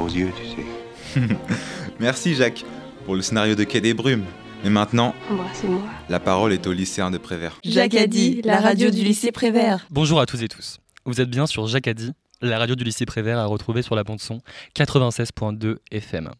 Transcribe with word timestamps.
beaux 0.00 0.08
yeux, 0.08 0.30
tu 0.36 1.20
sais. 1.20 1.28
Merci 2.00 2.34
Jacques 2.34 2.64
pour 3.04 3.14
le 3.14 3.22
scénario 3.22 3.54
de 3.54 3.64
Quai 3.64 3.80
des 3.80 3.92
Brumes. 3.94 4.24
Mais 4.64 4.70
maintenant, 4.70 5.14
Embrassez-moi. 5.30 5.82
la 6.08 6.20
parole 6.20 6.52
est 6.52 6.66
au 6.66 6.72
lycéen 6.72 7.10
de 7.10 7.18
Prévert. 7.18 7.58
Jacadi, 7.64 8.42
la 8.42 8.60
radio 8.60 8.90
du 8.90 9.02
lycée 9.02 9.32
Prévert. 9.32 9.86
Bonjour 9.90 10.20
à 10.20 10.26
tous 10.26 10.42
et 10.42 10.48
tous. 10.48 10.78
Vous 11.06 11.20
êtes 11.20 11.30
bien 11.30 11.46
sur 11.46 11.66
Jacadi, 11.66 12.12
la 12.42 12.58
radio 12.58 12.74
du 12.74 12.84
lycée 12.84 13.06
Prévert 13.06 13.38
à 13.38 13.46
retrouver 13.46 13.82
sur 13.82 13.94
la 13.94 14.04
bande 14.04 14.20
son 14.20 14.40
96.2 14.76 15.76
FM. 15.90 16.30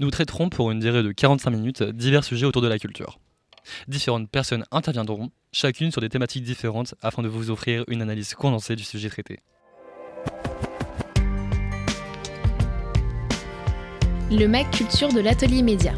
Nous 0.00 0.10
traiterons 0.10 0.48
pour 0.48 0.70
une 0.70 0.80
durée 0.80 1.02
de 1.02 1.12
45 1.12 1.50
minutes 1.50 1.82
divers 1.82 2.24
sujets 2.24 2.46
autour 2.46 2.62
de 2.62 2.68
la 2.68 2.78
culture. 2.78 3.18
Différentes 3.86 4.28
personnes 4.30 4.64
interviendront, 4.70 5.30
chacune 5.52 5.92
sur 5.92 6.00
des 6.00 6.08
thématiques 6.08 6.42
différentes 6.44 6.94
afin 7.02 7.22
de 7.22 7.28
vous 7.28 7.50
offrir 7.50 7.84
une 7.88 8.02
analyse 8.02 8.34
condensée 8.34 8.76
du 8.76 8.82
sujet 8.84 9.08
traité. 9.08 9.38
Le 14.32 14.48
MAC 14.48 14.70
Culture 14.70 15.12
de 15.12 15.20
l'Atelier 15.20 15.60
Média. 15.60 15.92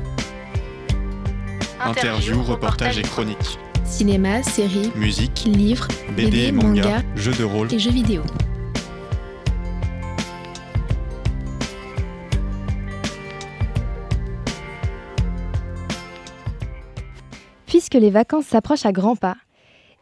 Interviews, 1.80 2.42
reportages 2.42 2.98
et 2.98 3.02
chroniques. 3.02 3.58
Cinéma, 3.84 4.42
séries, 4.42 4.90
Musique, 4.96 5.44
livres, 5.46 5.86
BD, 6.16 6.50
manga, 6.50 7.02
jeux 7.14 7.32
de 7.32 7.44
rôle. 7.44 7.72
et 7.72 7.78
jeux 7.78 7.92
vidéo. 7.92 8.22
Puisque 17.66 17.94
les 17.94 18.10
vacances 18.10 18.46
s'approchent 18.46 18.86
à 18.86 18.92
grands 18.92 19.16
pas 19.16 19.36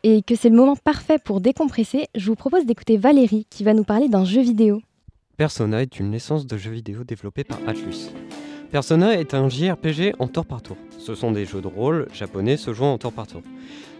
et 0.04 0.22
que 0.22 0.36
c'est 0.36 0.48
le 0.48 0.56
moment 0.56 0.76
parfait 0.76 1.18
pour 1.18 1.42
décompresser, 1.42 2.06
je 2.14 2.26
vous 2.28 2.34
propose 2.34 2.64
d'écouter 2.64 2.96
Valérie 2.96 3.46
qui 3.50 3.62
va 3.62 3.74
nous 3.74 3.84
parler 3.84 4.08
d'un 4.08 4.24
jeu 4.24 4.40
vidéo. 4.40 4.80
Persona 5.42 5.82
est 5.82 5.98
une 5.98 6.10
naissance 6.10 6.46
de 6.46 6.56
jeu 6.56 6.70
vidéo 6.70 7.02
développé 7.02 7.42
par 7.42 7.58
Atlus. 7.66 8.12
Persona 8.70 9.18
est 9.18 9.34
un 9.34 9.48
JRPG 9.48 10.14
en 10.20 10.28
tour 10.28 10.46
par 10.46 10.62
tour. 10.62 10.76
Ce 11.00 11.16
sont 11.16 11.32
des 11.32 11.46
jeux 11.46 11.60
de 11.60 11.66
rôle 11.66 12.06
japonais 12.14 12.56
se 12.56 12.72
jouant 12.72 12.92
en 12.92 12.98
tour 12.98 13.12
par 13.12 13.26
tour. 13.26 13.42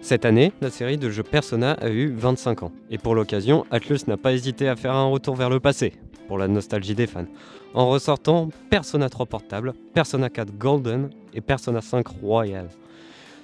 Cette 0.02 0.24
année, 0.24 0.52
la 0.60 0.70
série 0.70 0.98
de 0.98 1.10
jeux 1.10 1.24
Persona 1.24 1.72
a 1.72 1.90
eu 1.90 2.14
25 2.14 2.62
ans. 2.62 2.70
Et 2.90 2.98
pour 2.98 3.16
l'occasion, 3.16 3.66
Atlus 3.72 4.02
n'a 4.06 4.16
pas 4.16 4.34
hésité 4.34 4.68
à 4.68 4.76
faire 4.76 4.94
un 4.94 5.06
retour 5.06 5.34
vers 5.34 5.50
le 5.50 5.58
passé, 5.58 5.94
pour 6.28 6.38
la 6.38 6.46
nostalgie 6.46 6.94
des 6.94 7.08
fans, 7.08 7.26
en 7.74 7.88
ressortant 7.88 8.50
Persona 8.70 9.08
3 9.08 9.26
Portable, 9.26 9.72
Persona 9.94 10.30
4 10.30 10.56
Golden 10.56 11.10
et 11.34 11.40
Persona 11.40 11.80
5 11.80 12.06
Royal, 12.06 12.68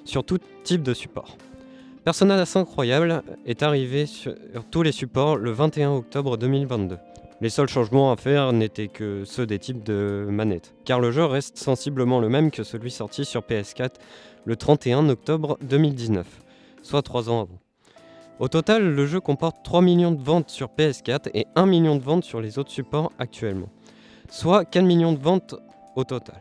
sur 0.04 0.22
tout 0.22 0.38
type 0.62 0.84
de 0.84 0.94
support. 0.94 1.36
Persona 2.04 2.46
5 2.46 2.68
Royal 2.68 3.24
est 3.44 3.64
arrivé 3.64 4.06
sur 4.06 4.36
tous 4.70 4.84
les 4.84 4.92
supports 4.92 5.36
le 5.36 5.50
21 5.50 5.90
octobre 5.90 6.36
2022. 6.36 6.96
Les 7.40 7.50
seuls 7.50 7.68
changements 7.68 8.10
à 8.10 8.16
faire 8.16 8.52
n'étaient 8.52 8.88
que 8.88 9.24
ceux 9.24 9.46
des 9.46 9.60
types 9.60 9.84
de 9.84 10.26
manettes, 10.28 10.74
car 10.84 10.98
le 10.98 11.12
jeu 11.12 11.24
reste 11.24 11.56
sensiblement 11.56 12.18
le 12.18 12.28
même 12.28 12.50
que 12.50 12.64
celui 12.64 12.90
sorti 12.90 13.24
sur 13.24 13.42
PS4 13.42 13.92
le 14.44 14.56
31 14.56 15.08
octobre 15.08 15.56
2019, 15.62 16.26
soit 16.82 17.02
3 17.02 17.30
ans 17.30 17.42
avant. 17.42 17.58
Au 18.40 18.48
total, 18.48 18.92
le 18.92 19.06
jeu 19.06 19.20
comporte 19.20 19.58
3 19.62 19.82
millions 19.82 20.10
de 20.10 20.20
ventes 20.20 20.50
sur 20.50 20.66
PS4 20.68 21.30
et 21.32 21.46
1 21.54 21.66
million 21.66 21.94
de 21.94 22.02
ventes 22.02 22.24
sur 22.24 22.40
les 22.40 22.58
autres 22.58 22.72
supports 22.72 23.12
actuellement, 23.20 23.68
soit 24.28 24.64
4 24.64 24.84
millions 24.84 25.12
de 25.12 25.22
ventes 25.22 25.54
au 25.94 26.02
total. 26.02 26.40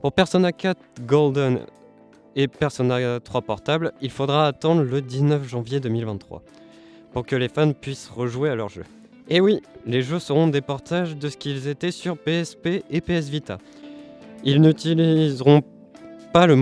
Pour 0.00 0.12
Persona 0.12 0.50
4 0.50 0.76
Golden 1.02 1.60
et 2.34 2.48
Persona 2.48 3.20
3 3.20 3.42
Portable, 3.42 3.92
il 4.00 4.10
faudra 4.10 4.48
attendre 4.48 4.82
le 4.82 5.02
19 5.02 5.48
janvier 5.48 5.78
2023 5.78 6.42
pour 7.12 7.24
que 7.24 7.36
les 7.36 7.48
fans 7.48 7.72
puissent 7.72 8.08
rejouer 8.08 8.50
à 8.50 8.56
leur 8.56 8.70
jeu. 8.70 8.84
Et 9.32 9.40
oui, 9.40 9.62
les 9.86 10.02
jeux 10.02 10.18
seront 10.18 10.48
des 10.48 10.60
portages 10.60 11.16
de 11.16 11.28
ce 11.28 11.36
qu'ils 11.36 11.68
étaient 11.68 11.92
sur 11.92 12.18
PSP 12.18 12.82
et 12.90 13.00
PS 13.00 13.28
Vita. 13.28 13.58
Ils 14.42 14.60
n'utiliseront 14.60 15.62
pas 16.32 16.48
le 16.48 16.56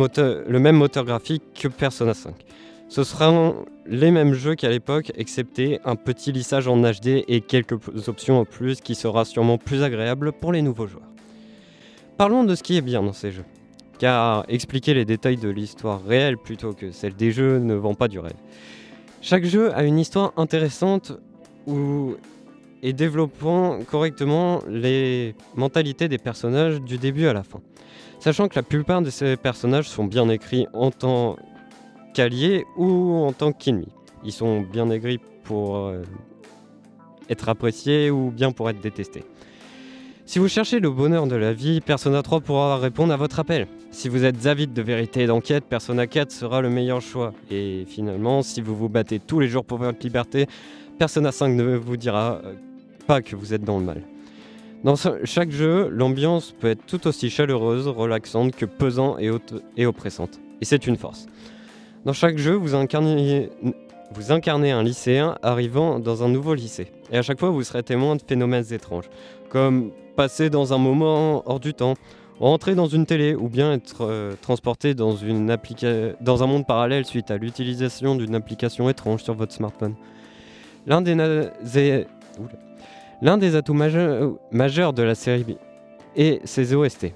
même 0.58 0.76
moteur 0.76 1.06
graphique 1.06 1.42
que 1.54 1.68
Persona 1.68 2.12
5. 2.12 2.34
Ce 2.90 3.04
seront 3.04 3.64
les 3.86 4.10
mêmes 4.10 4.34
jeux 4.34 4.54
qu'à 4.54 4.68
l'époque, 4.68 5.12
excepté 5.16 5.78
un 5.86 5.96
petit 5.96 6.30
lissage 6.30 6.68
en 6.68 6.78
HD 6.82 7.24
et 7.26 7.40
quelques 7.40 8.08
options 8.08 8.40
en 8.40 8.44
plus 8.44 8.82
qui 8.82 8.94
sera 8.94 9.24
sûrement 9.24 9.56
plus 9.56 9.82
agréable 9.82 10.32
pour 10.32 10.52
les 10.52 10.60
nouveaux 10.60 10.86
joueurs. 10.86 11.08
Parlons 12.18 12.44
de 12.44 12.54
ce 12.54 12.62
qui 12.62 12.76
est 12.76 12.82
bien 12.82 13.02
dans 13.02 13.14
ces 13.14 13.30
jeux. 13.30 13.44
Car 13.98 14.44
expliquer 14.48 14.92
les 14.92 15.04
détails 15.04 15.38
de 15.38 15.48
l'histoire 15.48 16.04
réelle 16.04 16.36
plutôt 16.36 16.72
que 16.72 16.92
celle 16.92 17.14
des 17.14 17.32
jeux 17.32 17.58
ne 17.58 17.74
vend 17.74 17.94
pas 17.94 18.08
du 18.08 18.18
rêve. 18.18 18.36
Chaque 19.22 19.44
jeu 19.44 19.74
a 19.74 19.84
une 19.84 19.98
histoire 19.98 20.32
intéressante 20.36 21.12
où 21.66 22.14
et 22.82 22.92
développant 22.92 23.80
correctement 23.90 24.60
les 24.68 25.34
mentalités 25.56 26.08
des 26.08 26.18
personnages 26.18 26.80
du 26.80 26.98
début 26.98 27.26
à 27.26 27.32
la 27.32 27.42
fin. 27.42 27.60
Sachant 28.20 28.48
que 28.48 28.56
la 28.56 28.62
plupart 28.62 29.02
de 29.02 29.10
ces 29.10 29.36
personnages 29.36 29.88
sont 29.88 30.04
bien 30.04 30.28
écrits 30.28 30.66
en 30.72 30.90
tant 30.90 31.36
qu'alliés 32.14 32.64
ou 32.76 33.14
en 33.14 33.32
tant 33.32 33.52
qu'ennemis. 33.52 33.92
Ils 34.24 34.32
sont 34.32 34.62
bien 34.62 34.90
écrits 34.90 35.20
pour 35.44 35.76
euh, 35.76 36.02
être 37.28 37.48
appréciés 37.48 38.10
ou 38.10 38.30
bien 38.30 38.50
pour 38.50 38.68
être 38.70 38.80
détestés. 38.80 39.24
Si 40.26 40.38
vous 40.38 40.48
cherchez 40.48 40.78
le 40.78 40.90
bonheur 40.90 41.26
de 41.26 41.36
la 41.36 41.54
vie, 41.54 41.80
Persona 41.80 42.20
3 42.22 42.40
pourra 42.40 42.76
répondre 42.76 43.14
à 43.14 43.16
votre 43.16 43.40
appel. 43.40 43.66
Si 43.90 44.10
vous 44.10 44.24
êtes 44.24 44.44
avide 44.46 44.74
de 44.74 44.82
vérité 44.82 45.22
et 45.22 45.26
d'enquête, 45.26 45.64
Persona 45.64 46.06
4 46.06 46.30
sera 46.30 46.60
le 46.60 46.68
meilleur 46.68 47.00
choix. 47.00 47.32
Et 47.50 47.86
finalement, 47.88 48.42
si 48.42 48.60
vous 48.60 48.76
vous 48.76 48.90
battez 48.90 49.20
tous 49.20 49.40
les 49.40 49.48
jours 49.48 49.64
pour 49.64 49.78
votre 49.78 50.02
liberté, 50.02 50.46
Persona 50.98 51.32
5 51.32 51.54
ne 51.54 51.76
vous 51.76 51.96
dira 51.96 52.42
euh, 52.44 52.54
pas 53.08 53.22
que 53.22 53.34
vous 53.34 53.54
êtes 53.54 53.64
dans 53.64 53.78
le 53.78 53.84
mal. 53.84 54.02
Dans 54.84 54.94
chaque 55.24 55.50
jeu, 55.50 55.88
l'ambiance 55.88 56.52
peut 56.52 56.68
être 56.68 56.84
tout 56.86 57.08
aussi 57.08 57.30
chaleureuse, 57.30 57.88
relaxante 57.88 58.54
que 58.54 58.66
pesante 58.66 59.18
et, 59.76 59.86
oppressante. 59.86 60.38
Et 60.60 60.64
c'est 60.64 60.86
une 60.86 60.96
force. 60.96 61.26
Dans 62.04 62.12
chaque 62.12 62.38
jeu, 62.38 62.54
vous 62.54 62.76
incarnez, 62.76 63.50
un 64.70 64.82
lycéen 64.84 65.36
arrivant 65.42 65.98
dans 65.98 66.22
un 66.22 66.28
nouveau 66.28 66.54
lycée. 66.54 66.92
Et 67.10 67.18
à 67.18 67.22
chaque 67.22 67.40
fois, 67.40 67.48
vous 67.48 67.64
serez 67.64 67.82
témoin 67.82 68.14
de 68.14 68.22
phénomènes 68.22 68.66
étranges, 68.70 69.10
comme 69.48 69.90
passer 70.14 70.50
dans 70.50 70.72
un 70.74 70.78
moment 70.78 71.42
hors 71.46 71.60
du 71.60 71.74
temps, 71.74 71.94
rentrer 72.38 72.74
dans 72.74 72.86
une 72.86 73.06
télé 73.06 73.34
ou 73.34 73.48
bien 73.48 73.72
être 73.72 74.02
euh, 74.02 74.34
transporté 74.42 74.94
dans, 74.94 75.14
dans 76.20 76.42
un 76.42 76.46
monde 76.46 76.66
parallèle 76.66 77.04
suite 77.04 77.30
à 77.30 77.38
l'utilisation 77.38 78.14
d'une 78.16 78.34
application 78.34 78.88
étrange 78.90 79.24
sur 79.24 79.34
votre 79.34 79.54
smartphone. 79.54 79.94
L'un 80.86 81.00
des. 81.00 82.06
L'un 83.20 83.36
des 83.36 83.56
atouts 83.56 83.74
majeurs, 83.74 84.92
de 84.92 85.02
la 85.02 85.16
série 85.16 85.56
est 86.14 86.40
ses 86.46 86.72
OST, 86.72 87.08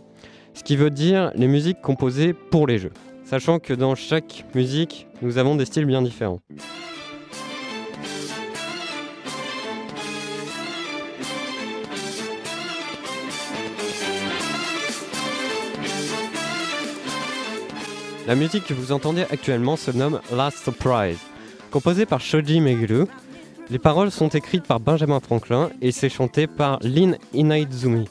ce 0.52 0.64
qui 0.64 0.74
veut 0.74 0.90
dire 0.90 1.30
les 1.36 1.46
musiques 1.46 1.80
composées 1.80 2.32
pour 2.32 2.66
les 2.66 2.78
jeux, 2.78 2.90
sachant 3.24 3.60
que 3.60 3.72
dans 3.72 3.94
chaque 3.94 4.44
musique, 4.52 5.06
nous 5.22 5.38
avons 5.38 5.54
des 5.54 5.64
styles 5.64 5.86
bien 5.86 6.02
différents. 6.02 6.40
La 18.26 18.34
musique 18.34 18.66
que 18.66 18.74
vous 18.74 18.90
entendez 18.90 19.22
actuellement 19.30 19.76
se 19.76 19.92
nomme 19.92 20.20
Last 20.34 20.64
Surprise. 20.64 21.18
Composée 21.70 22.06
par 22.06 22.20
Shoji 22.20 22.60
Meguro, 22.60 23.06
les 23.70 23.78
paroles 23.78 24.10
sont 24.10 24.28
écrites 24.28 24.66
par 24.66 24.80
Benjamin 24.80 25.20
Franklin 25.20 25.70
et 25.80 25.92
c'est 25.92 26.08
chanté 26.08 26.46
par 26.46 26.78
Lin 26.82 27.12
Inaizumi. 27.32 28.08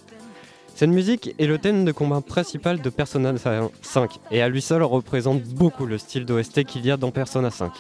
Cette 0.73 0.89
musique 0.89 1.35
est 1.38 1.45
le 1.45 1.57
thème 1.57 1.85
de 1.85 1.91
combat 1.91 2.22
principal 2.22 2.81
de 2.81 2.89
Persona 2.89 3.34
5 3.81 4.19
et 4.31 4.41
à 4.41 4.50
lui 4.50 4.62
seul 4.62 4.81
représente 4.81 5.44
beaucoup 5.44 5.85
le 5.85 5.97
style 5.97 6.25
d'OST 6.25 6.63
qu'il 6.63 6.85
y 6.85 6.91
a 6.91 6.97
dans 6.97 7.12
Persona 7.12 7.51
5. 7.51 7.72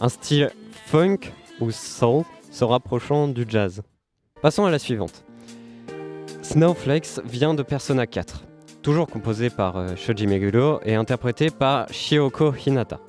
Un 0.00 0.08
style 0.08 0.50
funk 0.86 1.18
ou 1.60 1.70
soul 1.70 2.24
se 2.50 2.64
rapprochant 2.64 3.28
du 3.28 3.44
jazz. 3.48 3.82
Passons 4.40 4.64
à 4.64 4.70
la 4.70 4.78
suivante. 4.78 5.24
Snowflakes 6.42 7.20
vient 7.24 7.54
de 7.54 7.62
Persona 7.62 8.06
4, 8.06 8.44
toujours 8.82 9.06
composé 9.06 9.50
par 9.50 9.76
euh, 9.76 9.94
Shoji 9.96 10.26
Meguro 10.26 10.80
et 10.84 10.94
interprété 10.94 11.50
par 11.50 11.88
Shioko 11.92 12.52
Hinata. 12.54 13.00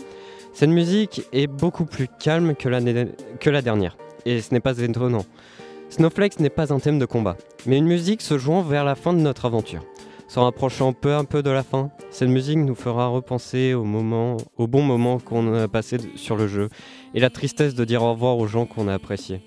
Cette 0.53 0.69
musique 0.69 1.23
est 1.33 1.47
beaucoup 1.47 1.85
plus 1.85 2.07
calme 2.07 2.53
que 2.55 2.69
la, 2.69 3.61
dernière, 3.63 3.97
et 4.25 4.39
ce 4.39 4.53
n'est 4.53 4.59
pas 4.59 4.77
étonnant. 4.77 5.25
Snowflakes 5.89 6.39
n'est 6.39 6.51
pas 6.51 6.71
un 6.71 6.79
thème 6.79 6.99
de 6.99 7.05
combat, 7.05 7.37
mais 7.65 7.79
une 7.79 7.87
musique 7.87 8.21
se 8.21 8.37
jouant 8.37 8.61
vers 8.61 8.85
la 8.85 8.93
fin 8.93 9.13
de 9.13 9.19
notre 9.19 9.45
aventure. 9.45 9.83
S'en 10.27 10.43
rapprochant 10.43 10.93
peu 10.93 11.15
à 11.15 11.23
peu 11.23 11.41
de 11.41 11.49
la 11.49 11.63
fin, 11.63 11.89
cette 12.11 12.29
musique 12.29 12.59
nous 12.59 12.75
fera 12.75 13.07
repenser 13.07 13.73
au, 13.73 13.83
moment, 13.83 14.37
au 14.57 14.67
bon 14.67 14.83
moment 14.83 15.17
qu'on 15.19 15.55
a 15.55 15.67
passé 15.67 15.97
sur 16.15 16.35
le 16.35 16.47
jeu, 16.47 16.69
et 17.15 17.19
la 17.19 17.31
tristesse 17.31 17.73
de 17.73 17.83
dire 17.83 18.03
au 18.03 18.11
revoir 18.13 18.37
aux 18.37 18.47
gens 18.47 18.67
qu'on 18.67 18.87
a 18.87 18.93
appréciés. 18.93 19.41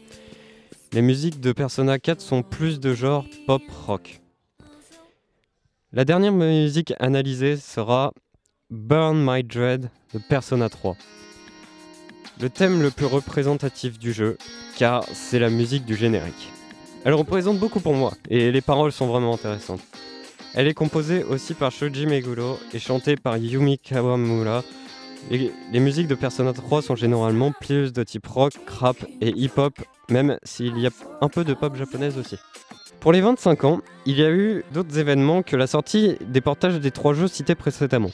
Les 0.92 1.02
musiques 1.02 1.40
de 1.40 1.52
Persona 1.52 2.00
4 2.00 2.20
sont 2.20 2.42
plus 2.42 2.80
de 2.80 2.94
genre 2.94 3.26
pop-rock. 3.46 4.20
La 5.92 6.04
dernière 6.04 6.32
musique 6.32 6.94
analysée 6.98 7.56
sera 7.56 8.12
Burn 8.70 9.24
My 9.24 9.44
Dread 9.44 9.90
de 10.12 10.18
Persona 10.18 10.68
3. 10.68 10.96
Le 12.40 12.50
thème 12.50 12.82
le 12.82 12.90
plus 12.90 13.06
représentatif 13.06 13.96
du 13.96 14.12
jeu, 14.12 14.38
car 14.76 15.04
c'est 15.12 15.38
la 15.38 15.50
musique 15.50 15.84
du 15.84 15.94
générique. 15.94 16.50
Elle 17.04 17.14
représente 17.14 17.60
beaucoup 17.60 17.78
pour 17.78 17.94
moi, 17.94 18.14
et 18.28 18.50
les 18.50 18.60
paroles 18.60 18.90
sont 18.90 19.06
vraiment 19.06 19.34
intéressantes. 19.34 19.82
Elle 20.54 20.66
est 20.66 20.74
composée 20.74 21.22
aussi 21.22 21.54
par 21.54 21.70
Shoji 21.70 22.06
Meguro 22.06 22.58
et 22.72 22.80
chantée 22.80 23.14
par 23.14 23.36
Yumi 23.36 23.78
Kawamura. 23.78 24.64
Les, 25.30 25.80
musiques 25.80 26.08
de 26.08 26.16
Persona 26.16 26.52
3 26.52 26.82
sont 26.82 26.96
généralement 26.96 27.52
plus 27.52 27.92
de 27.92 28.02
type 28.02 28.26
rock, 28.26 28.54
rap 28.66 28.96
et 29.20 29.30
hip-hop, 29.30 29.74
même 30.10 30.38
s'il 30.42 30.76
y 30.78 30.88
a 30.88 30.90
un 31.20 31.28
peu 31.28 31.44
de 31.44 31.54
pop 31.54 31.76
japonaise 31.76 32.18
aussi. 32.18 32.36
Pour 32.98 33.12
les 33.12 33.20
25 33.20 33.62
ans, 33.62 33.80
il 34.06 34.18
y 34.18 34.24
a 34.24 34.30
eu 34.30 34.64
d'autres 34.72 34.98
événements 34.98 35.42
que 35.42 35.54
la 35.54 35.68
sortie 35.68 36.16
des 36.20 36.40
portages 36.40 36.80
des 36.80 36.90
trois 36.90 37.14
jeux 37.14 37.28
cités 37.28 37.54
précédemment. 37.54 38.10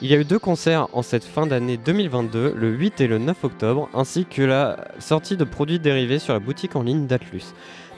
Il 0.00 0.08
y 0.08 0.14
a 0.14 0.16
eu 0.16 0.24
deux 0.24 0.38
concerts 0.38 0.86
en 0.92 1.02
cette 1.02 1.24
fin 1.24 1.48
d'année 1.48 1.76
2022, 1.76 2.54
le 2.56 2.68
8 2.70 3.00
et 3.00 3.08
le 3.08 3.18
9 3.18 3.42
octobre, 3.42 3.88
ainsi 3.92 4.26
que 4.26 4.42
la 4.42 4.86
sortie 5.00 5.36
de 5.36 5.42
produits 5.42 5.80
dérivés 5.80 6.20
sur 6.20 6.32
la 6.32 6.38
boutique 6.38 6.76
en 6.76 6.82
ligne 6.82 7.08
d'Atlus. 7.08 7.42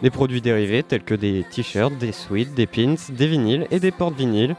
Des 0.03 0.09
produits 0.09 0.41
dérivés 0.41 0.83
tels 0.83 1.03
que 1.03 1.15
des 1.15 1.45
t-shirts, 1.51 1.99
des 1.99 2.13
sweats, 2.13 2.55
des 2.57 2.67
pins, 2.67 2.95
des 3.11 3.27
vinyles 3.27 3.67
et 3.71 3.81
des 3.81 3.91
portes 3.91 4.17
vinyles, 4.17 4.57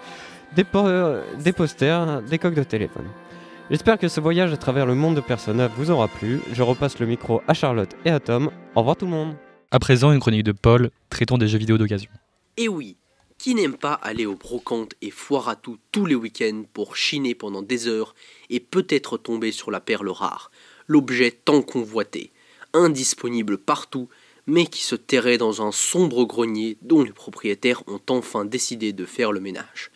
des, 0.56 0.66
euh, 0.76 1.24
des 1.44 1.52
posters, 1.52 2.22
des 2.22 2.38
coques 2.38 2.54
de 2.54 2.62
téléphone. 2.62 3.08
J'espère 3.72 3.98
que 3.98 4.08
ce 4.08 4.22
voyage 4.22 4.54
à 4.54 4.58
travers 4.58 4.86
le 4.86 4.94
monde 4.94 5.16
de 5.16 5.22
Persona 5.22 5.68
vous 5.68 5.90
aura 5.90 6.08
plu. 6.10 6.42
Je 6.54 6.62
repasse 6.62 7.00
le 7.00 7.08
micro 7.08 7.42
à 7.48 7.56
Charlotte 7.56 7.96
et 8.06 8.12
à 8.12 8.20
Tom. 8.20 8.52
Au 8.76 8.82
revoir 8.82 8.98
tout 8.98 9.06
le 9.06 9.12
monde. 9.14 9.34
À 9.72 9.80
présent, 9.80 10.12
une 10.12 10.20
chronique 10.20 10.44
de 10.44 10.52
Paul 10.52 10.92
traitant 11.10 11.40
des 11.40 11.48
jeux 11.48 11.58
vidéo 11.58 11.80
d'occasion. 11.80 12.12
Et 12.58 12.68
oui, 12.68 12.98
qui 13.42 13.56
n'aime 13.56 13.76
pas 13.76 13.94
aller 13.94 14.28
au 14.28 14.36
brocante 14.36 14.94
et 15.02 15.10
foire 15.10 15.50
à 15.50 15.56
tout 15.56 15.80
tous 15.92 16.06
les 16.06 16.14
week-ends 16.14 16.64
pour 16.74 16.96
chiner 16.96 17.34
pendant 17.34 17.64
des 17.64 17.88
heures 17.88 18.14
et 18.52 18.60
peut-être 18.60 19.18
tomber 19.18 19.52
sur 19.52 19.72
la 19.72 19.80
perle 19.80 20.10
rare, 20.10 20.52
l'objet 20.86 21.32
tant 21.32 21.64
convoité, 21.64 22.30
indisponible 22.74 23.58
partout, 23.58 24.10
mais 24.46 24.68
qui 24.68 24.84
se 24.84 24.94
terrait 24.94 25.40
dans 25.40 25.66
un 25.66 25.72
sombre 25.72 26.24
grenier 26.26 26.78
dont 26.84 27.02
les 27.02 27.14
propriétaires 27.14 27.82
ont 27.88 28.00
enfin 28.12 28.46
décidé 28.46 28.94
de 28.94 29.06
faire 29.06 29.32
le 29.32 29.40
ménage. 29.40 29.90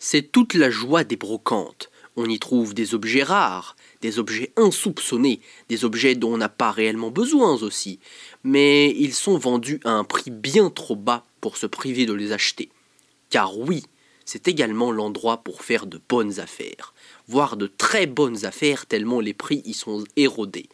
C'est 0.00 0.32
toute 0.32 0.54
la 0.54 0.68
joie 0.68 1.04
des 1.04 1.14
brocantes. 1.14 1.92
On 2.16 2.28
y 2.28 2.40
trouve 2.40 2.74
des 2.74 2.96
objets 2.96 3.22
rares, 3.22 3.76
des 4.00 4.18
objets 4.18 4.52
insoupçonnés, 4.56 5.38
des 5.68 5.84
objets 5.84 6.16
dont 6.16 6.34
on 6.34 6.38
n'a 6.38 6.48
pas 6.48 6.72
réellement 6.72 7.12
besoin 7.12 7.52
aussi, 7.62 8.00
mais 8.42 8.90
ils 8.98 9.14
sont 9.14 9.38
vendus 9.38 9.78
à 9.84 9.92
un 9.92 10.02
prix 10.02 10.32
bien 10.32 10.70
trop 10.70 10.96
bas 10.96 11.24
pour 11.40 11.56
se 11.56 11.66
priver 11.66 12.04
de 12.04 12.14
les 12.14 12.32
acheter. 12.32 12.68
Car 13.30 13.56
oui, 13.58 13.84
c'est 14.24 14.48
également 14.48 14.92
l'endroit 14.92 15.38
pour 15.38 15.62
faire 15.62 15.86
de 15.86 16.00
bonnes 16.08 16.40
affaires, 16.40 16.94
voire 17.26 17.56
de 17.56 17.66
très 17.66 18.06
bonnes 18.06 18.44
affaires 18.44 18.86
tellement 18.86 19.20
les 19.20 19.34
prix 19.34 19.62
y 19.64 19.72
sont 19.72 20.04
érodés. 20.16 20.68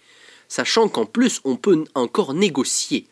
Sachant 0.49 0.89
qu'en 0.89 1.07
plus 1.07 1.41
on 1.45 1.57
peut 1.57 1.85
encore 1.95 2.35
négocier. 2.35 3.07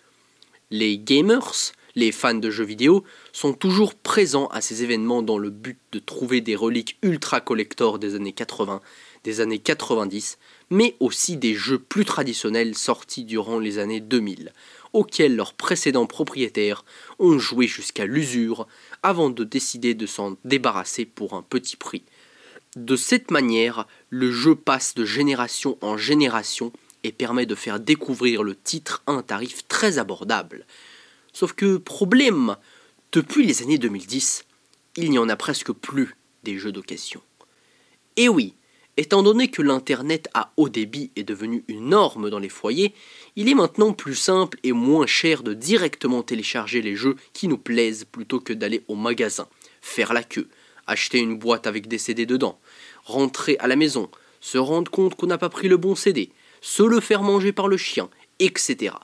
Les 0.71 0.99
gamers, 0.99 1.73
les 1.95 2.11
fans 2.11 2.35
de 2.35 2.51
jeux 2.51 2.65
vidéo, 2.65 3.05
sont 3.33 3.53
toujours 3.53 3.95
présents 3.95 4.47
à 4.49 4.61
ces 4.61 4.83
événements 4.83 5.23
dans 5.23 5.39
le 5.39 5.51
but 5.51 5.79
de 5.93 5.99
trouver 5.99 6.41
des 6.41 6.57
reliques 6.57 6.99
ultra 7.03 7.41
collector 7.41 7.99
des 7.99 8.15
années 8.15 8.33
80, 8.33 8.81
des 9.25 9.41
années 9.41 9.59
90, 9.59 10.39
mais 10.71 10.97
aussi 11.01 11.37
des 11.37 11.55
jeux 11.55 11.79
plus 11.79 12.05
traditionnels 12.05 12.75
sortis 12.75 13.25
durant 13.25 13.59
les 13.59 13.79
années 13.79 14.01
2000, 14.01 14.53
auxquels 14.95 15.37
leurs 15.37 15.53
précédents 15.53 16.07
propriétaires 16.07 16.85
ont 17.19 17.39
joué 17.39 17.67
jusqu'à 17.67 18.07
l'usure 18.07 18.67
avant 19.03 19.29
de 19.29 19.45
décider 19.45 19.93
de 19.93 20.07
s'en 20.07 20.37
débarrasser 20.45 21.05
pour 21.05 21.35
un 21.35 21.43
petit 21.43 21.77
prix. 21.77 22.05
De 22.77 22.97
cette 22.97 23.31
manière, 23.31 23.87
le 24.09 24.33
jeu 24.33 24.55
passe 24.55 24.95
de 24.95 25.05
génération 25.05 25.77
en 25.83 25.97
génération 25.97 26.73
et 27.03 27.13
permet 27.13 27.45
de 27.45 27.55
faire 27.55 27.79
découvrir 27.79 28.43
le 28.43 28.57
titre 28.57 29.03
à 29.07 29.13
un 29.13 29.23
tarif 29.23 29.69
très 29.69 29.99
abordable. 29.99 30.65
Sauf 31.33 31.53
que 31.53 31.77
problème, 31.77 32.57
depuis 33.13 33.47
les 33.47 33.63
années 33.63 33.79
2010, 33.79 34.45
il 34.97 35.11
n'y 35.11 35.19
en 35.19 35.29
a 35.29 35.37
presque 35.37 35.73
plus 35.73 36.17
des 36.45 36.59
jeux 36.59 36.73
d'occasion. 36.73 37.21
Et 38.17 38.29
oui, 38.29 38.55
Étant 38.97 39.25
donné 39.25 39.49
que 39.49 39.61
l'Internet 39.61 40.29
à 40.35 40.53
haut 40.57 40.69
débit 40.69 41.11
est 41.17 41.25
devenu 41.25 41.65
une 41.67 41.89
norme 41.89 42.31
dans 42.31 42.39
les 42.39 42.49
foyers, 42.49 42.95
il 43.35 43.49
est 43.49 43.55
maintenant 43.55 43.93
plus 43.93 44.15
simple 44.15 44.59
et 44.63 44.71
moins 44.71 45.07
cher 45.07 45.43
de 45.43 45.53
directement 45.53 46.23
télécharger 46.23 46.81
les 46.81 46.95
jeux 46.95 47.17
qui 47.33 47.49
nous 47.49 47.59
plaisent 47.59 48.05
plutôt 48.05 48.39
que 48.39 48.53
d'aller 48.53 48.85
au 48.87 48.95
magasin, 48.95 49.49
faire 49.81 50.13
la 50.13 50.23
queue, 50.23 50.49
acheter 50.87 51.19
une 51.19 51.37
boîte 51.37 51.67
avec 51.67 51.89
des 51.89 51.99
CD 51.99 52.25
dedans, 52.25 52.61
rentrer 53.05 53.57
à 53.59 53.67
la 53.67 53.75
maison, 53.75 54.11
se 54.41 54.59
rendre 54.59 54.93
compte 54.93 55.17
qu'on 55.17 55.27
n'a 55.27 55.39
pas 55.39 55.49
pris 55.49 55.67
le 55.67 55.77
bon 55.77 55.97
CD, 55.97 56.31
se 56.61 56.85
le 56.85 57.01
faire 57.01 57.23
manger 57.23 57.51
par 57.51 57.67
le 57.67 57.77
chien, 57.77 58.09
etc. 58.39 58.95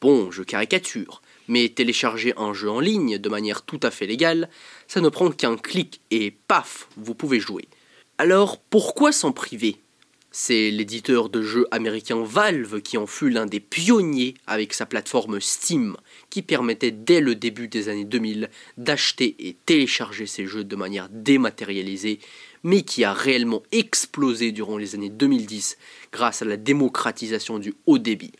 Bon, 0.00 0.30
je 0.30 0.44
caricature, 0.44 1.22
mais 1.48 1.68
télécharger 1.70 2.34
un 2.36 2.54
jeu 2.54 2.70
en 2.70 2.78
ligne 2.78 3.18
de 3.18 3.28
manière 3.28 3.62
tout 3.62 3.80
à 3.82 3.90
fait 3.90 4.06
légale, 4.06 4.48
ça 4.86 5.00
ne 5.00 5.08
prend 5.08 5.30
qu'un 5.30 5.56
clic 5.56 6.00
et 6.12 6.30
paf, 6.46 6.88
vous 6.96 7.14
pouvez 7.14 7.40
jouer. 7.40 7.66
Alors 8.16 8.58
pourquoi 8.58 9.10
s'en 9.10 9.32
priver? 9.32 9.76
C'est 10.30 10.70
l'éditeur 10.70 11.28
de 11.28 11.42
jeux 11.42 11.66
américain 11.72 12.22
Valve 12.22 12.80
qui 12.80 12.96
en 12.96 13.08
fut 13.08 13.28
l'un 13.28 13.46
des 13.46 13.58
pionniers 13.58 14.34
avec 14.46 14.72
sa 14.72 14.86
plateforme 14.86 15.40
Steam, 15.40 15.96
qui 16.30 16.42
permettait 16.42 16.92
dès 16.92 17.20
le 17.20 17.34
début 17.34 17.66
des 17.66 17.88
années 17.88 18.04
2000 18.04 18.50
d'acheter 18.76 19.34
et 19.40 19.56
télécharger 19.66 20.26
ses 20.26 20.46
jeux 20.46 20.62
de 20.62 20.76
manière 20.76 21.08
dématérialisée, 21.08 22.20
mais 22.62 22.82
qui 22.82 23.02
a 23.02 23.12
réellement 23.12 23.64
explosé 23.72 24.52
durant 24.52 24.76
les 24.76 24.94
années 24.94 25.10
2010 25.10 25.76
grâce 26.12 26.42
à 26.42 26.44
la 26.44 26.56
démocratisation 26.56 27.58
du 27.58 27.74
haut 27.86 27.98
débit. 27.98 28.32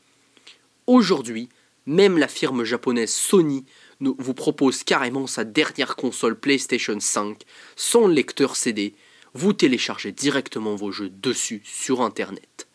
Aujourd'hui, 0.86 1.48
même 1.86 2.18
la 2.18 2.28
firme 2.28 2.62
japonaise 2.62 3.12
Sony 3.12 3.64
vous 4.00 4.34
propose 4.34 4.84
carrément 4.84 5.26
sa 5.26 5.44
dernière 5.44 5.96
console 5.96 6.38
PlayStation 6.38 6.98
5 6.98 7.42
sans 7.76 8.06
lecteur 8.06 8.54
CD 8.54 8.94
vous 9.34 9.52
téléchargez 9.52 10.12
directement 10.12 10.76
vos 10.76 10.92
jeux 10.92 11.10
dessus 11.10 11.60
sur 11.64 12.02
Internet. 12.02 12.68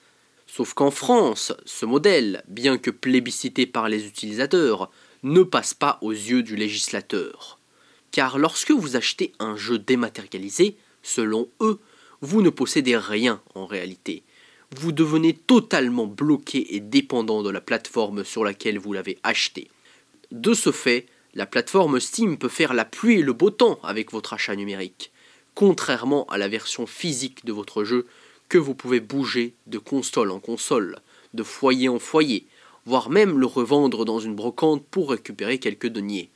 Sauf 0.45 0.73
qu'en 0.73 0.91
France, 0.91 1.53
ce 1.65 1.85
modèle, 1.85 2.44
bien 2.47 2.77
que 2.77 2.91
plébiscité 2.91 3.65
par 3.65 3.88
les 3.88 4.06
utilisateurs, 4.06 4.91
ne 5.23 5.44
passe 5.44 5.73
pas 5.73 6.00
aux 6.01 6.11
yeux 6.11 6.44
du 6.44 6.56
législateur. 6.56 7.59
Car 8.11 8.38
lorsque 8.38 8.71
vous 8.71 8.95
achetez 8.95 9.31
un 9.39 9.56
jeu 9.56 9.79
dématérialisé, 9.79 10.75
selon 11.01 11.47
eux, 11.61 11.79
vous 12.21 12.41
ne 12.41 12.50
possédez 12.50 12.97
rien 12.97 13.41
en 13.55 13.65
réalité. 13.65 14.23
Vous 14.75 14.91
devenez 14.91 15.33
totalement 15.33 16.07
bloqué 16.07 16.75
et 16.75 16.79
dépendant 16.79 17.41
de 17.41 17.50
la 17.50 17.62
plateforme 17.62 18.25
sur 18.25 18.44
laquelle 18.44 18.79
vous 18.79 18.91
l'avez 18.91 19.17
acheté. 19.23 19.69
De 20.31 20.53
ce 20.53 20.71
fait, 20.71 21.05
la 21.35 21.45
plateforme 21.45 22.00
Steam 22.00 22.38
peut 22.38 22.50
faire 22.50 22.73
la 22.73 22.85
pluie 22.85 23.19
et 23.19 23.24
le 23.24 23.34
beau 23.34 23.50
temps 23.50 23.79
avec 23.84 24.12
votre 24.12 24.34
achat 24.34 24.55
numérique 24.55 25.12
contrairement 25.60 26.25
à 26.28 26.38
la 26.38 26.48
version 26.48 26.88
physique 26.88 27.44
de 27.44 27.51
votre 27.51 27.84
jeu 27.84 28.08
que 28.48 28.58
vous 28.58 28.74
pouvez 28.74 29.01
bouger 29.01 29.56
de 29.68 29.78
console 29.78 30.32
en 30.32 30.39
console, 30.39 31.01
de 31.34 31.44
foyer 31.44 31.89
en 31.89 32.00
foyer, 32.00 32.46
voire 32.86 33.10
même 33.10 33.38
le 33.38 33.46
revendre 33.46 34.06
dans 34.06 34.20
une 34.20 34.36
brocante 34.36 34.86
pour 34.89 35.12
récupérer 35.12 35.58
quelques 35.58 35.89
deniers. 35.89 36.30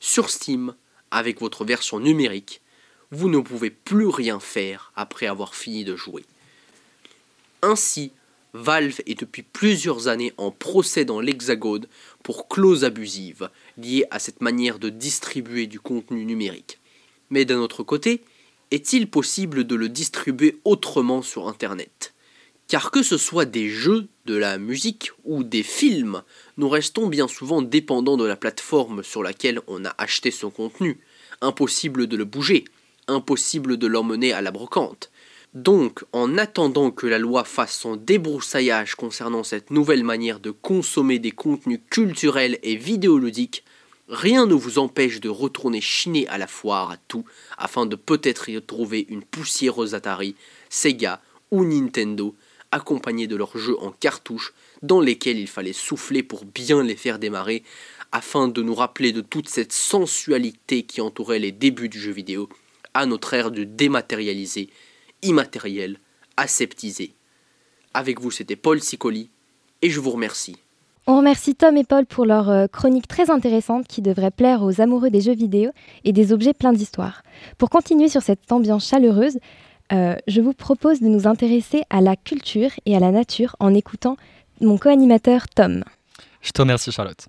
Sur 0.00 0.28
Steam, 0.28 0.74
avec 1.12 1.38
votre 1.38 1.64
version 1.64 2.00
numérique, 2.00 2.62
vous 3.12 3.28
ne 3.28 3.38
pouvez 3.38 3.70
plus 3.70 4.08
rien 4.08 4.40
faire 4.40 4.90
après 4.96 5.26
avoir 5.26 5.54
fini 5.54 5.84
de 5.84 5.94
jouer. 5.94 6.24
Ainsi, 7.62 8.10
Valve 8.54 9.02
est 9.06 9.20
depuis 9.20 9.44
plusieurs 9.44 10.08
années 10.08 10.32
en 10.36 10.50
procès 10.50 11.04
dans 11.04 11.20
l'Hexagone 11.20 11.86
pour 12.24 12.48
clauses 12.48 12.82
abusives 12.82 13.50
liées 13.78 14.06
à 14.10 14.18
cette 14.18 14.40
manière 14.40 14.80
de 14.80 14.88
distribuer 14.88 15.68
du 15.68 15.78
contenu 15.78 16.24
numérique. 16.24 16.80
Mais 17.30 17.44
d'un 17.44 17.60
autre 17.60 17.84
côté, 17.84 18.24
est-il 18.72 19.06
possible 19.08 19.64
de 19.64 19.74
le 19.74 19.90
distribuer 19.90 20.58
autrement 20.64 21.20
sur 21.20 21.46
Internet? 21.46 22.14
Car 22.68 22.90
que 22.90 23.02
ce 23.02 23.18
soit 23.18 23.44
des 23.44 23.68
jeux, 23.68 24.08
de 24.24 24.34
la 24.34 24.56
musique 24.56 25.10
ou 25.24 25.44
des 25.44 25.62
films, 25.62 26.22
nous 26.56 26.70
restons 26.70 27.06
bien 27.06 27.28
souvent 27.28 27.60
dépendants 27.60 28.16
de 28.16 28.24
la 28.24 28.36
plateforme 28.36 29.02
sur 29.02 29.22
laquelle 29.22 29.60
on 29.66 29.84
a 29.84 29.94
acheté 29.98 30.30
son 30.30 30.48
contenu. 30.48 31.00
Impossible 31.42 32.06
de 32.06 32.16
le 32.16 32.24
bouger, 32.24 32.64
impossible 33.08 33.76
de 33.76 33.86
l'emmener 33.86 34.32
à 34.32 34.40
la 34.40 34.52
brocante. 34.52 35.10
Donc, 35.52 36.02
en 36.12 36.38
attendant 36.38 36.90
que 36.90 37.06
la 37.06 37.18
loi 37.18 37.44
fasse 37.44 37.76
son 37.76 37.96
débroussaillage 37.96 38.94
concernant 38.94 39.44
cette 39.44 39.70
nouvelle 39.70 40.04
manière 40.04 40.40
de 40.40 40.50
consommer 40.50 41.18
des 41.18 41.32
contenus 41.32 41.80
culturels 41.90 42.58
et 42.62 42.76
vidéoludiques, 42.76 43.64
Rien 44.08 44.46
ne 44.46 44.54
vous 44.54 44.78
empêche 44.78 45.20
de 45.20 45.28
retourner 45.28 45.80
chiner 45.80 46.26
à 46.28 46.38
la 46.38 46.46
foire 46.46 46.90
à 46.90 46.96
tout 47.08 47.24
afin 47.56 47.86
de 47.86 47.96
peut-être 47.96 48.48
y 48.48 48.60
trouver 48.60 49.06
une 49.08 49.22
poussiéreuse 49.22 49.94
Atari, 49.94 50.34
Sega 50.68 51.20
ou 51.50 51.64
Nintendo 51.64 52.34
accompagnés 52.72 53.26
de 53.26 53.36
leurs 53.36 53.56
jeux 53.56 53.78
en 53.80 53.92
cartouche 53.92 54.54
dans 54.82 55.00
lesquels 55.00 55.38
il 55.38 55.46
fallait 55.46 55.72
souffler 55.72 56.22
pour 56.22 56.44
bien 56.44 56.82
les 56.82 56.96
faire 56.96 57.18
démarrer 57.18 57.62
afin 58.10 58.48
de 58.48 58.62
nous 58.62 58.74
rappeler 58.74 59.12
de 59.12 59.20
toute 59.20 59.48
cette 59.48 59.72
sensualité 59.72 60.82
qui 60.82 61.00
entourait 61.00 61.38
les 61.38 61.52
débuts 61.52 61.88
du 61.88 62.00
jeu 62.00 62.12
vidéo 62.12 62.48
à 62.94 63.06
notre 63.06 63.32
ère 63.34 63.50
de 63.50 63.64
dématérialisé, 63.64 64.68
immatériel, 65.22 65.98
aseptisé. 66.36 67.12
Avec 67.94 68.20
vous 68.20 68.30
c'était 68.30 68.56
Paul 68.56 68.82
Sicoli 68.82 69.30
et 69.80 69.90
je 69.90 70.00
vous 70.00 70.10
remercie. 70.10 70.56
On 71.08 71.16
remercie 71.16 71.56
Tom 71.56 71.76
et 71.76 71.82
Paul 71.82 72.06
pour 72.06 72.24
leur 72.24 72.48
euh, 72.48 72.66
chronique 72.68 73.08
très 73.08 73.28
intéressante 73.28 73.88
qui 73.88 74.02
devrait 74.02 74.30
plaire 74.30 74.62
aux 74.62 74.80
amoureux 74.80 75.10
des 75.10 75.20
jeux 75.20 75.34
vidéo 75.34 75.72
et 76.04 76.12
des 76.12 76.32
objets 76.32 76.54
pleins 76.54 76.72
d'histoire. 76.72 77.22
Pour 77.58 77.70
continuer 77.70 78.08
sur 78.08 78.22
cette 78.22 78.52
ambiance 78.52 78.86
chaleureuse, 78.86 79.38
euh, 79.92 80.14
je 80.28 80.40
vous 80.40 80.52
propose 80.52 81.00
de 81.00 81.08
nous 81.08 81.26
intéresser 81.26 81.82
à 81.90 82.00
la 82.00 82.14
culture 82.14 82.70
et 82.86 82.94
à 82.94 83.00
la 83.00 83.10
nature 83.10 83.56
en 83.58 83.74
écoutant 83.74 84.16
mon 84.60 84.78
co-animateur 84.78 85.48
Tom. 85.48 85.82
Je 86.40 86.52
te 86.52 86.62
remercie 86.62 86.92
Charlotte. 86.92 87.26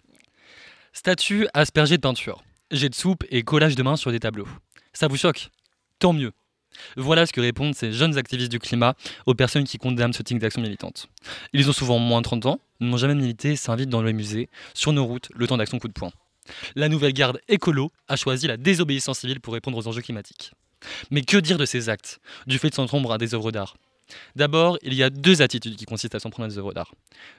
Statue 0.93 1.47
aspergée 1.55 1.97
de 1.97 2.01
peinture, 2.01 2.43
jet 2.69 2.89
de 2.89 2.95
soupe 2.95 3.23
et 3.31 3.41
collage 3.41 3.75
de 3.75 3.81
mains 3.81 3.95
sur 3.95 4.11
des 4.11 4.19
tableaux. 4.19 4.47
Ça 4.93 5.07
vous 5.07 5.17
choque? 5.17 5.49
Tant 5.97 6.13
mieux. 6.13 6.31
Voilà 6.97 7.25
ce 7.25 7.33
que 7.33 7.41
répondent 7.41 7.75
ces 7.75 7.91
jeunes 7.91 8.17
activistes 8.17 8.51
du 8.51 8.59
climat 8.59 8.95
aux 9.25 9.33
personnes 9.33 9.63
qui 9.63 9.77
condamnent 9.77 10.13
ce 10.13 10.23
type 10.23 10.39
d'action 10.39 10.61
militante. 10.61 11.07
Ils 11.53 11.69
ont 11.69 11.73
souvent 11.73 11.99
moins 11.99 12.21
de 12.21 12.25
30 12.25 12.45
ans, 12.45 12.59
n'ont 12.79 12.97
jamais 12.97 13.15
milité 13.15 13.55
s'invitent 13.55 13.89
dans 13.89 14.01
les 14.01 14.13
musées, 14.13 14.49
sur 14.73 14.93
nos 14.93 15.05
routes, 15.05 15.29
le 15.35 15.47
temps 15.47 15.57
d'action 15.57 15.79
coup 15.79 15.87
de 15.87 15.93
poing. 15.93 16.11
La 16.75 16.89
nouvelle 16.89 17.13
garde 17.13 17.39
écolo 17.47 17.91
a 18.07 18.15
choisi 18.15 18.47
la 18.47 18.57
désobéissance 18.57 19.19
civile 19.19 19.39
pour 19.39 19.53
répondre 19.53 19.77
aux 19.77 19.87
enjeux 19.87 20.01
climatiques. 20.01 20.51
Mais 21.11 21.21
que 21.21 21.37
dire 21.37 21.57
de 21.57 21.65
ces 21.65 21.89
actes, 21.89 22.19
du 22.47 22.59
fait 22.59 22.69
de 22.69 22.75
s'en 22.75 22.87
prendre 22.87 23.11
à 23.11 23.17
des 23.17 23.33
œuvres 23.33 23.51
d'art? 23.51 23.75
D'abord, 24.35 24.77
il 24.81 24.93
y 24.93 25.03
a 25.03 25.09
deux 25.09 25.41
attitudes 25.41 25.75
qui 25.75 25.85
consistent 25.85 26.15
à 26.15 26.19
s'en 26.19 26.29
prendre 26.29 26.45
à 26.45 26.49
des 26.49 26.57
œuvres 26.57 26.73
d'art. 26.73 26.93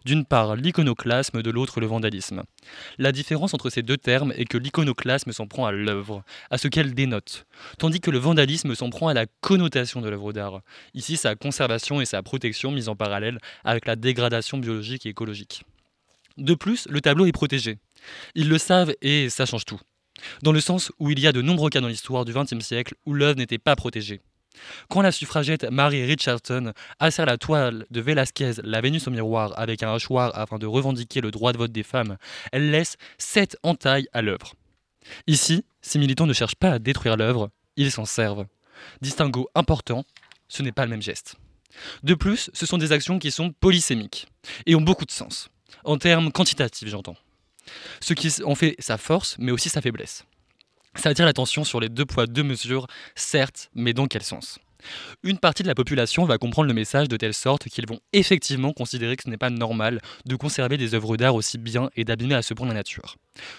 D'une 0.04 0.24
part, 0.24 0.56
l'iconoclasme, 0.56 1.42
de 1.42 1.50
l'autre, 1.50 1.80
le 1.80 1.86
vandalisme. 1.86 2.42
La 2.98 3.12
différence 3.12 3.54
entre 3.54 3.70
ces 3.70 3.82
deux 3.82 3.96
termes 3.96 4.32
est 4.36 4.44
que 4.44 4.58
l'iconoclasme 4.58 5.32
s'en 5.32 5.46
prend 5.46 5.66
à 5.66 5.72
l'œuvre, 5.72 6.24
à 6.50 6.58
ce 6.58 6.68
qu'elle 6.68 6.94
dénote, 6.94 7.46
tandis 7.78 8.00
que 8.00 8.10
le 8.10 8.18
vandalisme 8.18 8.74
s'en 8.74 8.90
prend 8.90 9.08
à 9.08 9.14
la 9.14 9.26
connotation 9.40 10.00
de 10.00 10.08
l'œuvre 10.08 10.32
d'art. 10.32 10.60
Ici, 10.94 11.16
sa 11.16 11.34
conservation 11.34 12.00
et 12.00 12.06
sa 12.06 12.22
protection 12.22 12.70
mises 12.70 12.88
en 12.88 12.96
parallèle 12.96 13.38
avec 13.64 13.86
la 13.86 13.96
dégradation 13.96 14.58
biologique 14.58 15.06
et 15.06 15.10
écologique. 15.10 15.64
De 16.36 16.54
plus, 16.54 16.86
le 16.88 17.00
tableau 17.00 17.26
est 17.26 17.32
protégé. 17.32 17.78
Ils 18.34 18.48
le 18.48 18.58
savent 18.58 18.94
et 19.02 19.30
ça 19.30 19.46
change 19.46 19.64
tout. 19.64 19.80
Dans 20.42 20.52
le 20.52 20.60
sens 20.60 20.92
où 20.98 21.10
il 21.10 21.20
y 21.20 21.26
a 21.26 21.32
de 21.32 21.42
nombreux 21.42 21.70
cas 21.70 21.80
dans 21.80 21.88
l'histoire 21.88 22.24
du 22.24 22.32
XXe 22.32 22.64
siècle 22.64 22.94
où 23.06 23.14
l'œuvre 23.14 23.38
n'était 23.38 23.58
pas 23.58 23.76
protégée. 23.76 24.20
Quand 24.88 25.02
la 25.02 25.12
suffragette 25.12 25.64
Mary 25.64 26.04
Richardson 26.04 26.72
assère 26.98 27.26
la 27.26 27.38
toile 27.38 27.86
de 27.90 28.00
Velázquez, 28.00 28.52
La 28.62 28.80
Vénus 28.80 29.06
au 29.06 29.10
miroir, 29.10 29.52
avec 29.56 29.82
un 29.82 29.92
hachoir 29.92 30.30
afin 30.34 30.58
de 30.58 30.66
revendiquer 30.66 31.20
le 31.20 31.30
droit 31.30 31.52
de 31.52 31.58
vote 31.58 31.72
des 31.72 31.82
femmes, 31.82 32.16
elle 32.52 32.70
laisse 32.70 32.96
sept 33.18 33.56
entailles 33.62 34.08
à 34.12 34.22
l'œuvre. 34.22 34.54
Ici, 35.26 35.64
ces 35.82 35.98
militants 35.98 36.26
ne 36.26 36.32
cherchent 36.32 36.56
pas 36.56 36.72
à 36.72 36.78
détruire 36.78 37.16
l'œuvre, 37.16 37.50
ils 37.76 37.90
s'en 37.90 38.04
servent. 38.04 38.46
Distinguo 39.00 39.48
important, 39.54 40.04
ce 40.48 40.62
n'est 40.62 40.72
pas 40.72 40.84
le 40.84 40.90
même 40.90 41.02
geste. 41.02 41.36
De 42.02 42.14
plus, 42.14 42.50
ce 42.52 42.66
sont 42.66 42.78
des 42.78 42.92
actions 42.92 43.18
qui 43.18 43.30
sont 43.30 43.52
polysémiques 43.52 44.26
et 44.66 44.74
ont 44.74 44.80
beaucoup 44.80 45.04
de 45.04 45.10
sens. 45.10 45.48
En 45.84 45.98
termes 45.98 46.30
quantitatifs, 46.30 46.88
j'entends. 46.88 47.16
Ce 48.00 48.14
qui 48.14 48.30
en 48.44 48.54
fait 48.54 48.76
sa 48.78 48.98
force, 48.98 49.36
mais 49.38 49.52
aussi 49.52 49.68
sa 49.68 49.80
faiblesse. 49.80 50.24
Ça 50.96 51.10
attire 51.10 51.26
l'attention 51.26 51.64
sur 51.64 51.80
les 51.80 51.88
deux 51.88 52.06
poids, 52.06 52.26
deux 52.26 52.42
mesures, 52.42 52.86
certes, 53.14 53.70
mais 53.74 53.92
dans 53.92 54.06
quel 54.06 54.22
sens? 54.22 54.58
Une 55.22 55.38
partie 55.38 55.62
de 55.62 55.68
la 55.68 55.74
population 55.74 56.24
va 56.24 56.38
comprendre 56.38 56.68
le 56.68 56.74
message 56.74 57.08
de 57.08 57.16
telle 57.16 57.34
sorte 57.34 57.68
qu'ils 57.68 57.86
vont 57.86 58.00
effectivement 58.12 58.72
considérer 58.72 59.16
que 59.16 59.22
ce 59.24 59.30
n'est 59.30 59.38
pas 59.38 59.50
normal 59.50 60.00
de 60.26 60.36
conserver 60.36 60.76
des 60.76 60.94
œuvres 60.94 61.16
d'art 61.16 61.34
aussi 61.34 61.58
bien 61.58 61.90
et 61.96 62.04
d'abîmer 62.04 62.34
à 62.34 62.42
ce 62.42 62.54
point 62.54 62.66
la 62.66 62.74
nature. 62.74 63.16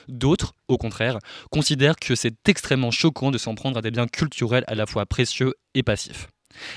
D'autres, 0.08 0.54
au 0.68 0.77
contraire, 0.77 1.18
considèrent 1.51 1.96
que 1.96 2.15
c'est 2.15 2.48
extrêmement 2.48 2.92
choquant 2.92 3.32
de 3.32 3.38
s'en 3.38 3.56
prendre 3.56 3.77
à 3.77 3.82
des 3.82 3.92
biens 3.92 4.08
culturels 4.08 4.63
à 4.68 4.75
la 4.75 4.86
fois 4.86 5.06
précieux 5.06 5.56
et 5.74 5.84
passifs. 5.84 6.27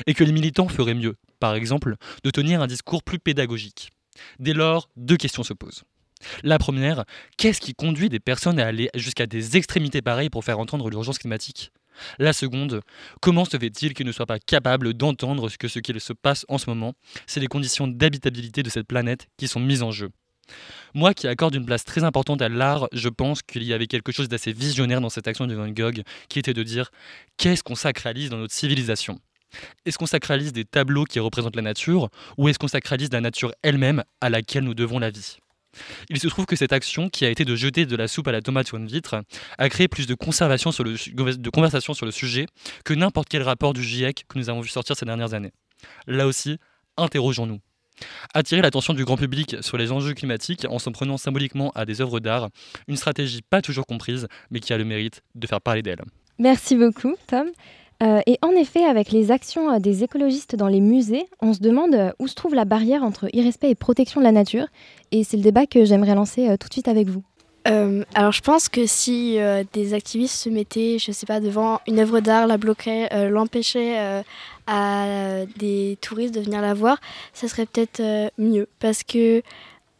Et 0.06 0.14
que 0.14 0.24
les 0.24 0.32
militants 0.32 0.68
feraient 0.68 0.94
mieux, 0.94 1.16
par 1.40 1.54
exemple, 1.54 1.96
de 2.24 2.30
tenir 2.30 2.62
un 2.62 2.66
discours 2.66 3.02
plus 3.02 3.18
pédagogique. 3.18 3.90
Dès 4.40 4.54
lors, 4.54 4.88
deux 4.96 5.16
questions 5.16 5.44
se 5.44 5.52
posent. 5.52 5.84
La 6.42 6.58
première, 6.58 7.04
qu'est-ce 7.36 7.60
qui 7.60 7.74
conduit 7.74 8.08
des 8.08 8.20
personnes 8.20 8.58
à 8.58 8.66
aller 8.66 8.90
jusqu'à 8.94 9.26
des 9.26 9.56
extrémités 9.56 10.02
pareilles 10.02 10.30
pour 10.30 10.44
faire 10.44 10.58
entendre 10.58 10.90
l'urgence 10.90 11.18
climatique? 11.18 11.70
La 12.18 12.32
seconde, 12.32 12.80
comment 13.20 13.44
se 13.44 13.56
fait-il 13.56 13.94
qu'ils 13.94 14.06
ne 14.06 14.12
soient 14.12 14.26
pas 14.26 14.38
capables 14.38 14.94
d'entendre 14.94 15.48
que 15.58 15.68
ce 15.68 15.78
qu'il 15.80 16.00
se 16.00 16.12
passe 16.12 16.44
en 16.48 16.58
ce 16.58 16.70
moment, 16.70 16.94
c'est 17.26 17.40
les 17.40 17.46
conditions 17.46 17.88
d'habitabilité 17.88 18.62
de 18.62 18.70
cette 18.70 18.86
planète 18.86 19.26
qui 19.36 19.48
sont 19.48 19.60
mises 19.60 19.82
en 19.82 19.90
jeu. 19.90 20.10
Moi 20.94 21.12
qui 21.12 21.28
accorde 21.28 21.54
une 21.54 21.66
place 21.66 21.84
très 21.84 22.04
importante 22.04 22.40
à 22.40 22.48
l'art, 22.48 22.88
je 22.92 23.08
pense 23.08 23.42
qu'il 23.42 23.64
y 23.64 23.72
avait 23.72 23.86
quelque 23.86 24.12
chose 24.12 24.28
d'assez 24.28 24.52
visionnaire 24.52 25.00
dans 25.00 25.10
cette 25.10 25.28
action 25.28 25.46
de 25.46 25.54
Van 25.54 25.68
Gogh, 25.68 26.02
qui 26.28 26.38
était 26.38 26.54
de 26.54 26.62
dire 26.62 26.90
qu'est-ce 27.36 27.62
qu'on 27.62 27.74
sacralise 27.74 28.30
dans 28.30 28.38
notre 28.38 28.54
civilisation? 28.54 29.18
Est-ce 29.84 29.98
qu'on 29.98 30.06
sacralise 30.06 30.52
des 30.52 30.64
tableaux 30.64 31.04
qui 31.04 31.20
représentent 31.20 31.56
la 31.56 31.62
nature, 31.62 32.08
ou 32.36 32.48
est-ce 32.48 32.58
qu'on 32.58 32.68
sacralise 32.68 33.10
la 33.12 33.20
nature 33.20 33.52
elle-même 33.62 34.04
à 34.20 34.30
laquelle 34.30 34.64
nous 34.64 34.74
devons 34.74 34.98
la 34.98 35.10
vie? 35.10 35.38
Il 36.10 36.18
se 36.18 36.28
trouve 36.28 36.46
que 36.46 36.56
cette 36.56 36.72
action, 36.72 37.08
qui 37.08 37.24
a 37.24 37.30
été 37.30 37.44
de 37.44 37.54
jeter 37.54 37.86
de 37.86 37.96
la 37.96 38.08
soupe 38.08 38.28
à 38.28 38.32
la 38.32 38.40
tomate 38.40 38.66
sur 38.66 38.76
une 38.76 38.86
vitre, 38.86 39.22
a 39.58 39.68
créé 39.68 39.88
plus 39.88 40.06
de, 40.06 40.14
conservation 40.14 40.70
conversation 41.52 41.94
sur 41.94 42.06
le 42.06 42.12
sujet 42.12 42.46
que 42.84 42.94
n'importe 42.94 43.28
quel 43.28 43.42
rapport 43.42 43.72
du 43.72 43.82
GIEC 43.82 44.24
que 44.28 44.38
nous 44.38 44.50
avons 44.50 44.60
vu 44.60 44.68
sortir 44.68 44.96
ces 44.96 45.06
dernières 45.06 45.34
années. 45.34 45.52
Là 46.06 46.26
aussi, 46.26 46.58
interrogeons-nous. 46.96 47.60
Attirer 48.34 48.62
l'attention 48.62 48.94
du 48.94 49.04
grand 49.04 49.16
public 49.16 49.56
sur 49.60 49.76
les 49.76 49.90
enjeux 49.90 50.14
climatiques 50.14 50.66
en 50.70 50.78
s'en 50.78 50.92
prenant 50.92 51.16
symboliquement 51.16 51.72
à 51.74 51.84
des 51.84 52.00
œuvres 52.00 52.20
d'art, 52.20 52.48
une 52.86 52.96
stratégie 52.96 53.42
pas 53.42 53.60
toujours 53.60 53.86
comprise, 53.86 54.28
mais 54.50 54.60
qui 54.60 54.72
a 54.72 54.78
le 54.78 54.84
mérite 54.84 55.22
de 55.34 55.46
faire 55.46 55.60
parler 55.60 55.82
d'elle. 55.82 56.02
Merci 56.38 56.76
beaucoup, 56.76 57.16
Tom. 57.26 57.48
Euh, 58.02 58.20
et 58.26 58.38
en 58.42 58.50
effet, 58.50 58.84
avec 58.84 59.10
les 59.10 59.32
actions 59.32 59.72
euh, 59.72 59.78
des 59.80 60.04
écologistes 60.04 60.54
dans 60.54 60.68
les 60.68 60.80
musées, 60.80 61.26
on 61.40 61.52
se 61.52 61.58
demande 61.58 61.94
euh, 61.94 62.12
où 62.20 62.28
se 62.28 62.34
trouve 62.34 62.54
la 62.54 62.64
barrière 62.64 63.02
entre 63.02 63.28
irrespect 63.32 63.70
et 63.70 63.74
protection 63.74 64.20
de 64.20 64.24
la 64.24 64.32
nature. 64.32 64.66
Et 65.10 65.24
c'est 65.24 65.36
le 65.36 65.42
débat 65.42 65.66
que 65.66 65.84
j'aimerais 65.84 66.14
lancer 66.14 66.56
tout 66.58 66.68
de 66.68 66.72
suite 66.72 66.88
avec 66.88 67.08
vous. 67.08 67.22
alors 67.64 68.32
je 68.32 68.40
pense 68.40 68.68
que 68.68 68.86
si 68.86 69.38
des 69.72 69.94
activistes 69.94 70.34
se 70.34 70.48
mettaient, 70.48 70.98
je 70.98 71.12
sais 71.12 71.26
pas, 71.26 71.40
devant 71.40 71.80
une 71.86 71.98
œuvre 71.98 72.20
d'art, 72.20 72.46
la 72.46 72.56
bloqueraient, 72.56 73.30
l'empêchaient 73.30 74.22
à 74.66 75.44
des 75.56 75.98
touristes 76.00 76.34
de 76.34 76.40
venir 76.40 76.60
la 76.60 76.74
voir, 76.74 76.98
ça 77.32 77.48
serait 77.48 77.66
peut-être 77.66 78.02
mieux. 78.38 78.68
Parce 78.80 79.02
que, 79.02 79.42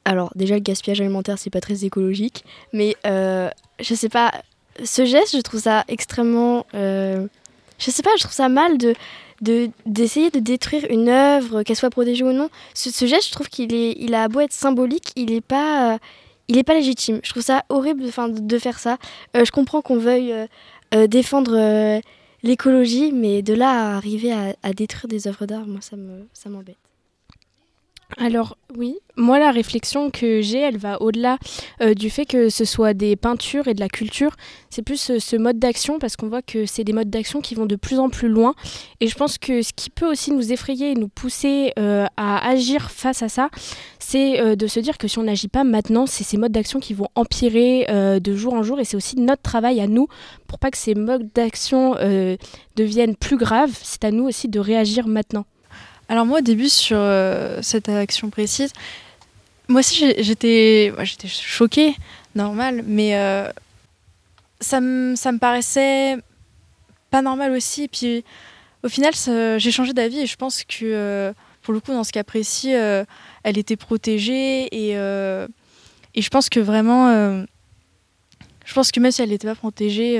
alors 0.05 0.31
déjà 0.35 0.55
le 0.55 0.61
gaspillage 0.61 1.01
alimentaire 1.01 1.39
c'est 1.39 1.51
pas 1.51 1.63
très 1.63 1.85
écologique, 1.85 2.45
mais 2.75 2.97
je 3.05 3.95
sais 3.95 4.11
pas, 4.11 4.33
ce 4.85 5.07
geste 5.07 5.37
je 5.37 5.41
trouve 5.41 5.61
ça 5.61 5.85
extrêmement 5.89 6.67
je 7.79 7.91
sais 7.91 8.03
pas, 8.03 8.11
je 8.17 8.25
trouve 8.25 8.35
ça 8.35 8.49
mal 8.49 8.79
de 8.79 8.95
d'essayer 9.87 10.31
de, 10.31 10.41
détruire 10.41 10.85
une 10.91 11.09
œuvre, 11.09 11.63
qu'elle 11.63 11.77
soit 11.77 11.91
protégée 11.91 12.25
ou 12.25 12.33
non. 12.33 12.51
Ce, 12.75 13.07
geste, 13.07 13.29
je 13.29 13.33
trouve 13.33 13.49
qu'il 13.49 13.73
est, 13.73 13.93
il 13.99 14.15
a 14.15 14.29
beau 14.29 14.41
être 14.41 14.53
symbolique, 14.53 15.13
il 15.15 15.31
n'est 15.33 15.41
pas, 15.41 15.95
euh, 15.95 15.99
il 16.49 16.59
est 16.59 16.65
pas 16.65 16.75
légitime. 16.75 17.21
Je 17.23 17.31
trouve 17.31 17.43
ça 17.43 17.65
horrible, 17.69 18.03
enfin, 18.09 18.29
de, 18.29 18.59
faire 18.59 18.79
ça. 18.81 18.99
Euh, 19.37 19.45
je 19.45 19.53
comprends 19.53 19.81
qu'on 19.81 19.97
veuille 19.99 20.35
euh, 20.95 21.07
défendre 21.07 22.01
l'écologie, 22.43 23.13
mais 23.13 23.43
de 23.43 23.55
là 23.55 23.93
à 23.93 23.97
arriver 23.97 24.33
à, 24.33 24.73
détruire 24.73 25.09
des 25.09 25.29
œuvres 25.29 25.47
d'art, 25.47 25.67
moi, 25.67 25.81
ça 25.81 25.97
me, 25.97 26.27
ça 26.33 26.49
m'embête. 26.49 26.77
Alors 28.21 28.59
oui, 28.77 28.97
moi 29.17 29.39
la 29.39 29.53
réflexion 29.53 30.11
que 30.11 30.43
j'ai, 30.43 30.59
elle 30.59 30.77
va 30.77 31.01
au-delà 31.01 31.39
euh, 31.81 31.95
du 31.95 32.11
fait 32.11 32.27
que 32.27 32.49
ce 32.49 32.65
soit 32.65 32.93
des 32.93 33.15
peintures 33.15 33.69
et 33.69 33.75
de 33.75 33.81
la 33.81 33.89
culture. 33.89 34.33
C'est 34.71 34.83
plus 34.83 35.11
euh, 35.11 35.21
ce 35.21 35.37
mode 35.37 35.61
d'action 35.61 36.01
parce 36.01 36.17
qu'on 36.17 36.29
voit 36.29 36.43
que 36.43 36.67
c'est 36.67 36.83
des 36.83 36.93
modes 36.93 37.11
d'action 37.11 37.41
qui 37.41 37.55
vont 37.55 37.67
de 37.67 37.77
plus 37.77 38.01
en 38.01 38.11
plus 38.11 38.29
loin. 38.29 38.55
Et 39.01 39.07
je 39.07 39.15
pense 39.15 39.39
que 39.39 39.63
ce 39.63 39.73
qui 39.73 39.89
peut 39.89 40.11
aussi 40.11 40.33
nous 40.33 40.53
effrayer 40.53 40.91
et 40.91 40.95
nous 40.97 41.07
pousser 41.07 41.73
euh, 41.79 42.07
à 42.17 42.49
agir 42.49 42.91
face 42.91 43.23
à 43.23 43.29
ça, 43.29 43.51
c'est 44.01 44.57
de 44.57 44.67
se 44.67 44.81
dire 44.81 44.99
que 44.99 45.07
si 45.07 45.19
on 45.19 45.25
n'agit 45.25 45.49
pas 45.49 45.65
maintenant, 45.65 46.07
c'est 46.07 46.25
ces 46.25 46.39
modes 46.39 46.53
d'action 46.53 46.81
qui 46.81 46.95
vont 46.95 47.09
empirer 47.15 47.87
de 48.21 48.35
jour 48.35 48.55
en 48.55 48.63
jour. 48.63 48.81
Et 48.81 48.85
c'est 48.85 48.97
aussi 48.97 49.17
notre 49.17 49.43
travail 49.43 49.81
à 49.81 49.87
nous 49.87 50.09
pour 50.47 50.59
pas 50.59 50.71
que 50.71 50.79
ces 50.79 50.95
modes 50.95 51.29
d'action 51.35 51.95
deviennent 52.77 53.17
plus 53.17 53.37
graves. 53.37 53.79
C'est 53.83 54.05
à 54.05 54.11
nous 54.11 54.25
aussi 54.25 54.49
de 54.49 54.61
réagir 54.61 55.09
maintenant. 55.09 55.45
Alors 56.09 56.25
moi 56.25 56.39
au 56.39 56.43
début 56.43 56.71
sur 56.71 56.97
euh, 56.99 57.59
cette 57.61 57.89
action 57.91 58.31
précise, 58.31 58.73
moi 59.69 59.81
aussi 59.81 60.15
j'étais 60.19 60.93
choquée, 61.27 61.95
normal, 62.35 62.83
mais 62.87 63.15
euh, 63.17 63.51
ça, 64.61 64.81
me, 64.81 65.15
ça 65.17 65.33
me 65.33 65.39
paraissait 65.39 66.17
pas 67.11 67.21
normal 67.21 67.53
aussi. 67.53 67.85
Et 67.85 67.89
puis 67.89 68.25
au 68.83 68.89
final 68.89 69.13
j'ai 69.59 69.71
changé 69.71 69.93
d'avis 69.93 70.21
et 70.21 70.27
je 70.27 70.37
pense 70.37 70.65
que 70.65 70.85
euh, 70.85 71.33
pour 71.61 71.75
le 71.75 71.81
coup 71.81 71.93
dans 71.93 72.05
ce 72.05 72.13
cas 72.13 72.25
précis, 72.25 72.71
elle 72.71 73.59
était 73.59 73.77
protégée 73.77 74.65
et, 74.75 74.93
et 74.93 76.23
je 76.23 76.29
pense 76.31 76.49
que 76.49 76.61
vraiment, 76.61 77.45
je 78.65 78.75
pense 78.75 78.91
que 78.91 79.01
même 79.01 79.13
si 79.13 79.21
elle 79.21 79.29
n'était 79.29 79.49
pas 79.49 79.55
protégée, 79.55 80.19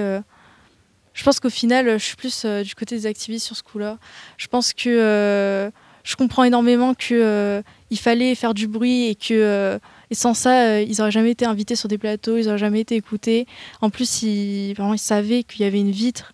je 1.19 1.25
pense 1.25 1.41
qu'au 1.41 1.51
final, 1.51 1.99
je 1.99 2.05
suis 2.05 2.15
plus 2.15 2.45
euh, 2.45 2.63
du 2.63 2.77
côté 2.77 2.95
des 2.95 3.07
activistes 3.07 3.45
sur 3.45 3.57
ce 3.57 3.65
coup-là. 3.65 3.99
Je 4.37 4.47
pense 4.47 4.73
que 4.73 4.89
euh, 4.89 5.69
je 6.05 6.15
comprends 6.15 6.45
énormément 6.45 6.95
qu'il 6.95 7.17
euh, 7.17 7.61
fallait 7.97 8.37
faire 8.37 8.55
du 8.55 8.69
bruit 8.69 9.09
et 9.09 9.17
que 9.17 9.81
sans 10.13 10.33
ça, 10.33 10.81
ils 10.81 10.99
n'auraient 10.99 11.11
jamais 11.11 11.33
été 11.33 11.45
invités 11.45 11.75
sur 11.75 11.89
des 11.89 11.99
plateaux, 11.99 12.37
ils 12.37 12.45
n'auraient 12.45 12.57
jamais 12.57 12.83
été 12.83 12.95
écoutés. 12.95 13.49
En 13.81 13.91
plus, 13.91 14.23
ils, 14.23 14.77
savaient 14.97 15.43
qu'il 15.43 15.63
y 15.63 15.65
avait 15.65 15.81
une 15.81 15.91
vitre. 15.91 16.33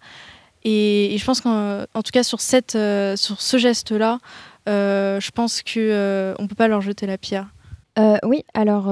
Et, 0.65 1.17
je 1.19 1.25
pense 1.25 1.41
qu'en 1.41 1.87
tout 1.95 2.13
cas, 2.13 2.23
sur, 2.23 2.43
cette, 2.43 2.73
sur 2.73 3.41
ce 3.41 3.57
geste-là, 3.57 4.19
je 4.67 5.31
pense 5.31 5.63
qu'on 5.63 5.81
ne 5.81 6.47
peut 6.47 6.55
pas 6.55 6.69
leur 6.69 6.83
jeter 6.83 7.07
la 7.07 7.17
pierre. 7.17 7.49
Oui, 8.23 8.45
alors 8.53 8.85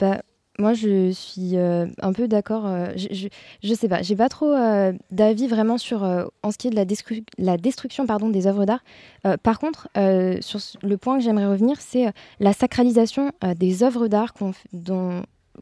bah, 0.00 0.18
moi, 0.60 0.72
je 0.74 1.10
suis 1.12 1.56
un 1.56 2.12
peu 2.12 2.26
d'accord. 2.26 2.66
je, 2.96 3.28
je, 3.62 3.74
sais 3.74 3.88
pas, 3.88 4.02
j'ai 4.02 4.16
pas 4.16 4.28
trop 4.28 4.54
d'avis 5.10 5.46
vraiment 5.46 5.78
sur 5.78 6.02
en 6.02 6.50
ce 6.50 6.58
qui 6.58 6.66
est 6.66 6.70
de 6.70 6.76
la, 6.76 6.84
destruction 7.56 8.04
des 8.04 8.46
œuvres 8.46 8.64
d'art. 8.64 8.82
par 9.42 9.60
contre, 9.60 9.88
sur 10.40 10.60
le 10.82 10.96
point 10.96 11.18
que 11.18 11.24
j'aimerais 11.24 11.46
revenir, 11.46 11.76
c'est 11.80 12.06
la 12.40 12.52
sacralisation 12.52 13.30
des 13.56 13.82
œuvres 13.84 14.08
d'art 14.08 14.34
qu'on 14.34 14.52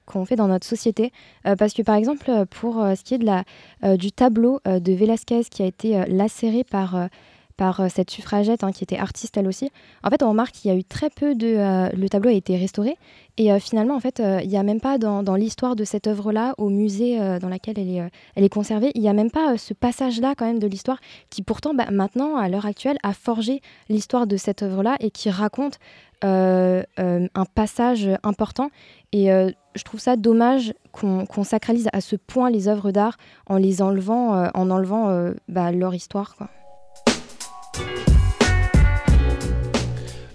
qu'on 0.04 0.26
fait 0.26 0.36
dans 0.36 0.48
notre 0.48 0.66
société. 0.66 1.12
parce 1.58 1.74
que 1.74 1.82
par 1.82 1.96
exemple, 1.96 2.30
pour 2.50 2.76
ce 2.76 3.02
qui 3.04 3.14
est 3.14 3.18
de 3.18 3.26
la, 3.26 3.96
du 3.96 4.12
tableau 4.12 4.60
de 4.64 4.92
Velázquez 4.92 5.44
qui 5.50 5.62
a 5.62 5.66
été 5.66 6.04
lacéré 6.06 6.64
par 6.64 7.08
par 7.56 7.80
euh, 7.80 7.88
cette 7.88 8.10
suffragette 8.10 8.64
hein, 8.64 8.72
qui 8.72 8.84
était 8.84 8.98
artiste 8.98 9.36
elle 9.36 9.48
aussi. 9.48 9.70
En 10.02 10.10
fait, 10.10 10.22
on 10.22 10.28
remarque 10.28 10.52
qu'il 10.52 10.70
y 10.70 10.75
a 10.75 10.76
eu 10.76 10.84
très 10.84 11.10
peu 11.10 11.34
de... 11.34 11.46
Euh, 11.46 11.88
le 11.96 12.08
tableau 12.08 12.30
a 12.30 12.34
été 12.34 12.56
restauré 12.56 12.96
et 13.38 13.52
euh, 13.52 13.58
finalement, 13.58 13.94
en 13.94 14.00
fait, 14.00 14.22
il 14.42 14.48
n'y 14.48 14.56
a 14.56 14.62
même 14.62 14.80
pas 14.80 14.98
dans, 14.98 15.34
l'histoire 15.34 15.76
de 15.76 15.84
cette 15.84 16.06
œuvre-là, 16.06 16.54
au 16.56 16.70
musée 16.70 17.18
dans 17.38 17.48
lequel 17.48 17.78
elle 17.78 17.90
est, 17.90 18.10
elle 18.34 18.44
est 18.44 18.48
conservée, 18.48 18.90
il 18.94 19.02
n'y 19.02 19.10
a 19.10 19.12
même 19.12 19.30
pas 19.30 19.58
ce 19.58 19.75
passage-là 19.75 20.34
quand 20.34 20.46
même 20.46 20.58
de 20.58 20.66
l'histoire 20.66 20.98
qui 21.28 21.42
pourtant, 21.42 21.75
bah, 21.75 21.90
maintenant, 21.90 22.36
à 22.36 22.48
l'heure 22.48 22.64
actuelle, 22.64 22.96
a 23.02 23.12
forgé 23.12 23.60
l'histoire 23.90 24.26
de 24.26 24.38
cette 24.38 24.62
œuvre-là 24.62 24.96
et 25.00 25.10
qui 25.10 25.28
raconte 25.28 25.78
un 26.22 27.44
passage 27.54 28.08
important. 28.22 28.70
Et 29.12 29.26
je 29.26 29.82
trouve 29.84 30.00
ça 30.00 30.16
dommage 30.16 30.72
qu'on 30.92 31.44
sacralise 31.44 31.88
à 31.92 32.00
ce 32.00 32.16
point 32.16 32.48
les 32.48 32.68
œuvres 32.68 32.90
d'art 32.90 33.18
en 33.46 33.58
les 33.58 33.82
enlevant, 33.82 34.48
en 34.54 34.70
enlevant 34.70 35.30
bah, 35.48 35.72
leur 35.72 35.94
histoire. 35.94 36.36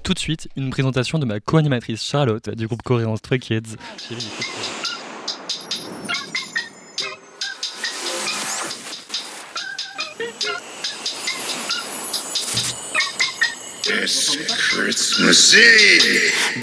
Tout 0.04 0.14
de 0.14 0.20
suite, 0.20 0.50
une 0.56 0.72
présentation 0.72 1.20
de 1.20 1.26
ma 1.26 1.40
co-animatrice 1.40 2.04
Charlotte 2.04 2.50
du 2.50 2.68
groupe 2.68 2.82
coréen 2.82 3.16
Stray 3.16 3.40
Kids. 3.40 3.78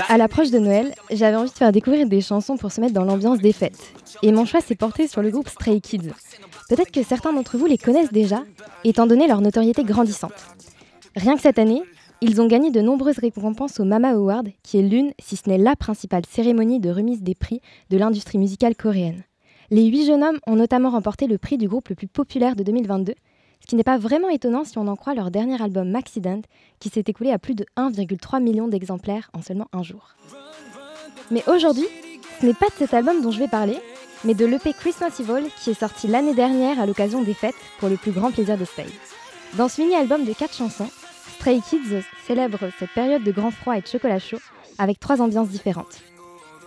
À 0.08 0.16
l'approche 0.18 0.50
de 0.50 0.58
Noël, 0.58 0.94
j'avais 1.10 1.36
envie 1.36 1.50
de 1.50 1.56
faire 1.56 1.72
découvrir 1.72 2.06
des 2.06 2.20
chansons 2.20 2.56
pour 2.56 2.72
se 2.72 2.80
mettre 2.80 2.94
dans 2.94 3.04
l'ambiance 3.04 3.38
des 3.38 3.52
fêtes. 3.52 3.92
Et 4.22 4.32
mon 4.32 4.46
choix 4.46 4.60
s'est 4.60 4.74
porté 4.74 5.06
sur 5.06 5.22
le 5.22 5.30
groupe 5.30 5.48
Stray 5.48 5.80
Kids. 5.80 6.10
Peut-être 6.68 6.90
que 6.90 7.02
certains 7.02 7.32
d'entre 7.32 7.56
vous 7.56 7.66
les 7.66 7.78
connaissent 7.78 8.12
déjà, 8.12 8.42
étant 8.84 9.06
donné 9.06 9.28
leur 9.28 9.40
notoriété 9.40 9.84
grandissante. 9.84 10.34
Rien 11.16 11.36
que 11.36 11.42
cette 11.42 11.58
année, 11.58 11.82
ils 12.20 12.40
ont 12.40 12.46
gagné 12.46 12.70
de 12.70 12.80
nombreuses 12.80 13.18
récompenses 13.18 13.78
au 13.78 13.84
Mama 13.84 14.10
Award, 14.10 14.48
qui 14.62 14.78
est 14.78 14.82
l'une, 14.82 15.12
si 15.20 15.36
ce 15.36 15.48
n'est 15.48 15.58
la 15.58 15.76
principale 15.76 16.26
cérémonie 16.28 16.80
de 16.80 16.90
remise 16.90 17.22
des 17.22 17.34
prix 17.34 17.60
de 17.90 17.96
l'industrie 17.96 18.38
musicale 18.38 18.74
coréenne. 18.74 19.22
Les 19.70 19.84
huit 19.84 20.06
jeunes 20.06 20.24
hommes 20.24 20.38
ont 20.46 20.56
notamment 20.56 20.90
remporté 20.90 21.26
le 21.26 21.38
prix 21.38 21.58
du 21.58 21.68
groupe 21.68 21.88
le 21.90 21.94
plus 21.94 22.08
populaire 22.08 22.56
de 22.56 22.62
2022, 22.62 23.14
ce 23.60 23.66
qui 23.66 23.76
n'est 23.76 23.84
pas 23.84 23.98
vraiment 23.98 24.30
étonnant 24.30 24.64
si 24.64 24.78
on 24.78 24.88
en 24.88 24.96
croit 24.96 25.14
leur 25.14 25.30
dernier 25.30 25.60
album 25.62 25.90
Maxident, 25.90 26.42
qui 26.80 26.88
s'est 26.88 27.04
écoulé 27.06 27.30
à 27.30 27.38
plus 27.38 27.54
de 27.54 27.66
1,3 27.76 28.42
million 28.42 28.66
d'exemplaires 28.66 29.30
en 29.32 29.42
seulement 29.42 29.68
un 29.72 29.82
jour. 29.82 30.16
Mais 31.30 31.44
aujourd'hui, 31.48 31.86
ce 32.40 32.46
n'est 32.46 32.54
pas 32.54 32.66
de 32.66 32.74
cet 32.78 32.94
album 32.94 33.20
dont 33.20 33.30
je 33.30 33.38
vais 33.38 33.48
parler, 33.48 33.76
mais 34.24 34.34
de 34.34 34.46
l'EP 34.46 34.72
Christmas 34.72 35.12
Evil 35.20 35.48
qui 35.62 35.70
est 35.70 35.80
sorti 35.80 36.08
l'année 36.08 36.34
dernière 36.34 36.80
à 36.80 36.86
l'occasion 36.86 37.22
des 37.22 37.34
fêtes 37.34 37.54
pour 37.78 37.88
le 37.88 37.96
plus 37.96 38.12
grand 38.12 38.32
plaisir 38.32 38.58
de 38.58 38.64
Stay. 38.64 38.86
Dans 39.56 39.68
ce 39.68 39.80
mini-album 39.80 40.24
de 40.24 40.32
4 40.32 40.54
chansons, 40.54 40.88
Stray 41.48 41.62
Kids 41.62 42.04
célèbre 42.26 42.58
cette 42.78 42.90
période 42.90 43.22
de 43.22 43.32
grand 43.32 43.50
froid 43.50 43.74
et 43.74 43.80
de 43.80 43.86
chocolat 43.86 44.18
chaud 44.18 44.36
avec 44.76 45.00
trois 45.00 45.22
ambiances 45.22 45.48
différentes. 45.48 46.02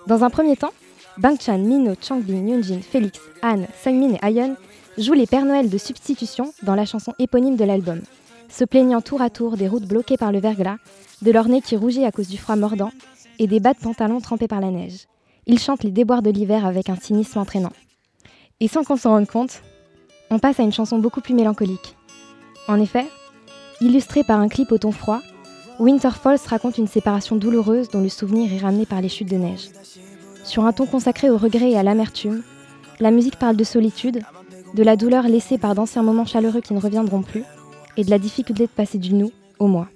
Dans 0.07 0.23
un 0.23 0.31
premier 0.31 0.57
temps, 0.57 0.73
Bangchan, 1.19 1.59
Mino, 1.59 1.93
Changbin, 2.01 2.47
Yunjin, 2.47 2.81
Félix, 2.81 3.19
Anne, 3.43 3.67
Sangmin 3.83 4.15
et 4.15 4.25
Ayeon 4.25 4.55
jouent 4.97 5.13
les 5.13 5.27
Pères 5.27 5.45
Noël 5.45 5.69
de 5.69 5.77
substitution 5.77 6.51
dans 6.63 6.73
la 6.73 6.87
chanson 6.87 7.13
éponyme 7.19 7.57
de 7.57 7.63
l'album, 7.63 8.01
se 8.49 8.65
plaignant 8.65 9.01
tour 9.01 9.21
à 9.21 9.29
tour 9.29 9.55
des 9.55 9.67
routes 9.67 9.85
bloquées 9.85 10.17
par 10.17 10.31
le 10.31 10.39
verglas, 10.39 10.77
de 11.21 11.29
leur 11.29 11.47
nez 11.47 11.61
qui 11.61 11.75
rougit 11.75 12.05
à 12.05 12.11
cause 12.11 12.27
du 12.27 12.39
froid 12.39 12.55
mordant 12.55 12.91
et 13.37 13.45
des 13.45 13.59
bas 13.59 13.73
de 13.73 13.79
pantalon 13.79 14.19
trempés 14.19 14.47
par 14.47 14.61
la 14.61 14.71
neige. 14.71 15.05
Ils 15.45 15.59
chantent 15.59 15.83
les 15.83 15.91
déboires 15.91 16.23
de 16.23 16.31
l'hiver 16.31 16.65
avec 16.65 16.89
un 16.89 16.95
cynisme 16.95 17.37
entraînant. 17.37 17.73
Et 18.59 18.67
sans 18.67 18.83
qu'on 18.83 18.97
s'en 18.97 19.11
rende 19.11 19.27
compte, 19.27 19.61
on 20.31 20.39
passe 20.39 20.59
à 20.59 20.63
une 20.63 20.73
chanson 20.73 20.97
beaucoup 20.97 21.21
plus 21.21 21.35
mélancolique. 21.35 21.95
En 22.67 22.79
effet, 22.81 23.05
Illustré 23.81 24.23
par 24.23 24.39
un 24.39 24.47
clip 24.47 24.71
au 24.71 24.77
ton 24.77 24.91
froid, 24.91 25.21
Winter 25.79 26.11
Falls 26.11 26.39
raconte 26.45 26.77
une 26.77 26.87
séparation 26.87 27.35
douloureuse 27.35 27.89
dont 27.89 28.01
le 28.01 28.09
souvenir 28.09 28.53
est 28.53 28.59
ramené 28.59 28.85
par 28.85 29.01
les 29.01 29.09
chutes 29.09 29.31
de 29.31 29.37
neige. 29.37 29.69
Sur 30.43 30.65
un 30.65 30.71
ton 30.71 30.85
consacré 30.85 31.31
au 31.31 31.37
regret 31.37 31.71
et 31.71 31.77
à 31.77 31.81
l'amertume, 31.81 32.43
la 32.99 33.09
musique 33.09 33.37
parle 33.37 33.55
de 33.55 33.63
solitude, 33.63 34.21
de 34.75 34.83
la 34.83 34.95
douleur 34.95 35.27
laissée 35.27 35.57
par 35.57 35.73
d'anciens 35.73 36.03
moments 36.03 36.25
chaleureux 36.25 36.61
qui 36.61 36.75
ne 36.75 36.79
reviendront 36.79 37.23
plus, 37.23 37.43
et 37.97 38.03
de 38.03 38.11
la 38.11 38.19
difficulté 38.19 38.67
de 38.67 38.71
passer 38.71 38.99
du 38.99 39.15
nous 39.15 39.31
au 39.57 39.65
moi. 39.65 39.87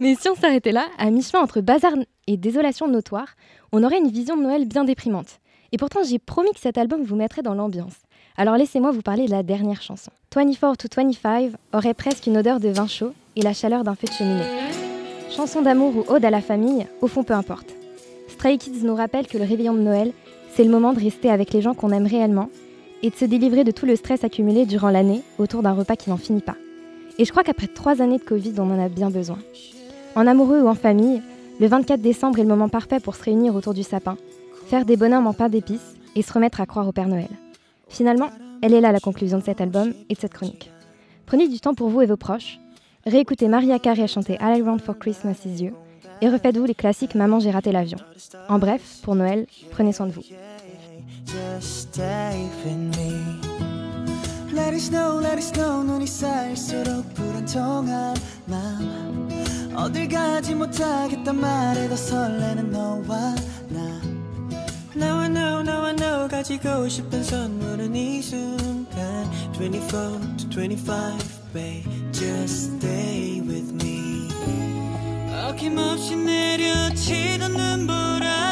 Mais 0.00 0.14
si 0.14 0.28
on 0.28 0.34
s'arrêtait 0.34 0.72
là, 0.72 0.86
à 0.96 1.10
mi-chemin 1.10 1.42
entre 1.42 1.60
bazar 1.60 1.92
et 2.26 2.36
désolation 2.36 2.88
notoire, 2.88 3.28
on 3.72 3.82
aurait 3.84 3.98
une 3.98 4.10
vision 4.10 4.36
de 4.36 4.42
Noël 4.42 4.66
bien 4.66 4.84
déprimante. 4.84 5.40
Et 5.72 5.76
pourtant, 5.76 6.00
j'ai 6.02 6.18
promis 6.18 6.52
que 6.52 6.60
cet 6.60 6.78
album 6.78 7.02
vous 7.02 7.16
mettrait 7.16 7.42
dans 7.42 7.54
l'ambiance. 7.54 7.94
Alors 8.36 8.56
laissez-moi 8.56 8.90
vous 8.90 9.02
parler 9.02 9.26
de 9.26 9.30
la 9.30 9.42
dernière 9.42 9.82
chanson. 9.82 10.10
24 10.34 10.76
to 10.76 10.88
25 10.96 11.52
aurait 11.72 11.94
presque 11.94 12.26
une 12.26 12.38
odeur 12.38 12.60
de 12.60 12.68
vin 12.68 12.86
chaud 12.86 13.12
et 13.36 13.42
la 13.42 13.52
chaleur 13.52 13.84
d'un 13.84 13.94
feu 13.94 14.06
de 14.06 14.12
cheminée. 14.12 14.44
Chanson 15.30 15.60
d'amour 15.62 15.96
ou 15.96 16.04
ode 16.12 16.24
à 16.24 16.30
la 16.30 16.40
famille, 16.40 16.86
au 17.00 17.08
fond 17.08 17.24
peu 17.24 17.34
importe. 17.34 17.74
Stray 18.28 18.56
Kids 18.56 18.84
nous 18.84 18.94
rappelle 18.94 19.26
que 19.26 19.38
le 19.38 19.44
réveillon 19.44 19.74
de 19.74 19.80
Noël, 19.80 20.12
c'est 20.54 20.64
le 20.64 20.70
moment 20.70 20.92
de 20.92 21.00
rester 21.00 21.30
avec 21.30 21.52
les 21.52 21.60
gens 21.60 21.74
qu'on 21.74 21.90
aime 21.90 22.06
réellement 22.06 22.48
et 23.02 23.10
de 23.10 23.14
se 23.14 23.24
délivrer 23.24 23.64
de 23.64 23.70
tout 23.70 23.86
le 23.86 23.96
stress 23.96 24.24
accumulé 24.24 24.66
durant 24.66 24.90
l'année 24.90 25.22
autour 25.38 25.62
d'un 25.62 25.72
repas 25.72 25.96
qui 25.96 26.10
n'en 26.10 26.16
finit 26.16 26.40
pas. 26.40 26.56
Et 27.18 27.24
je 27.24 27.30
crois 27.30 27.42
qu'après 27.42 27.66
trois 27.66 28.00
années 28.00 28.18
de 28.18 28.24
Covid, 28.24 28.54
on 28.58 28.70
en 28.70 28.80
a 28.82 28.88
bien 28.88 29.10
besoin. 29.10 29.38
En 30.14 30.26
amoureux 30.26 30.60
ou 30.60 30.68
en 30.68 30.74
famille, 30.74 31.22
le 31.60 31.66
24 31.66 32.00
décembre 32.00 32.38
est 32.38 32.42
le 32.42 32.48
moment 32.48 32.68
parfait 32.68 33.00
pour 33.00 33.16
se 33.16 33.24
réunir 33.24 33.54
autour 33.54 33.74
du 33.74 33.82
sapin, 33.82 34.16
faire 34.66 34.84
des 34.84 34.96
bonhommes 34.96 35.26
en 35.26 35.32
pain 35.32 35.48
d'épices 35.48 35.96
et 36.14 36.22
se 36.22 36.32
remettre 36.32 36.60
à 36.60 36.66
croire 36.66 36.86
au 36.86 36.92
Père 36.92 37.08
Noël. 37.08 37.28
Finalement, 37.88 38.30
elle 38.62 38.74
est 38.74 38.80
là 38.80 38.92
la 38.92 39.00
conclusion 39.00 39.38
de 39.38 39.44
cet 39.44 39.60
album 39.60 39.92
et 40.08 40.14
de 40.14 40.18
cette 40.18 40.34
chronique. 40.34 40.70
Prenez 41.26 41.48
du 41.48 41.60
temps 41.60 41.74
pour 41.74 41.88
vous 41.88 42.02
et 42.02 42.06
vos 42.06 42.16
proches, 42.16 42.58
réécoutez 43.06 43.48
Maria 43.48 43.78
Carey 43.78 44.06
chanter 44.06 44.38
All 44.38 44.58
I 44.58 44.62
for 44.78 44.98
Christmas 44.98 45.36
Is 45.44 45.62
You 45.62 45.72
et 46.20 46.28
refaites-vous 46.28 46.64
les 46.64 46.74
classiques 46.74 47.14
Maman 47.14 47.40
j'ai 47.40 47.50
raté 47.50 47.72
l'avion. 47.72 47.98
En 48.48 48.58
bref, 48.58 49.00
pour 49.02 49.14
Noël, 49.14 49.46
prenez 49.70 49.92
soin 49.92 50.06
de 50.06 50.12
vous. 50.12 50.22
어딜 59.78 60.08
가지 60.08 60.56
못하겠단 60.56 61.40
말에 61.40 61.88
더 61.88 61.94
설레는 61.94 62.72
너와 62.72 63.36
나. 63.68 64.00
know, 65.30 65.60
now 65.60 65.84
I 65.84 65.94
know 65.94 66.28
가지고 66.28 66.88
싶은 66.88 67.22
선물은 67.22 67.94
이 67.94 68.20
순간. 68.20 68.98
24 69.52 70.36
to 70.36 70.48
25 70.50 71.18
babe 71.52 71.84
Just 72.10 72.74
stay 72.76 73.40
with 73.40 73.72
me. 73.74 74.28
어김없이 75.46 76.16
내려치던 76.16 77.52
눈보라 77.52 78.47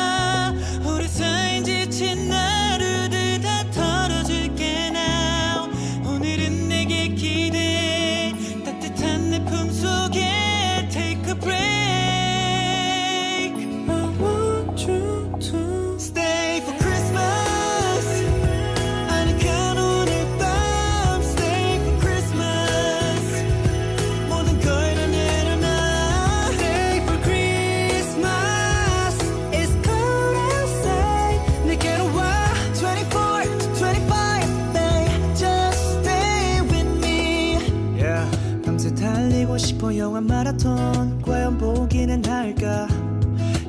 영화 40.06 40.20
마라톤 40.20 41.20
과연 41.20 41.58
보기는 41.58 42.24
할까? 42.24 42.86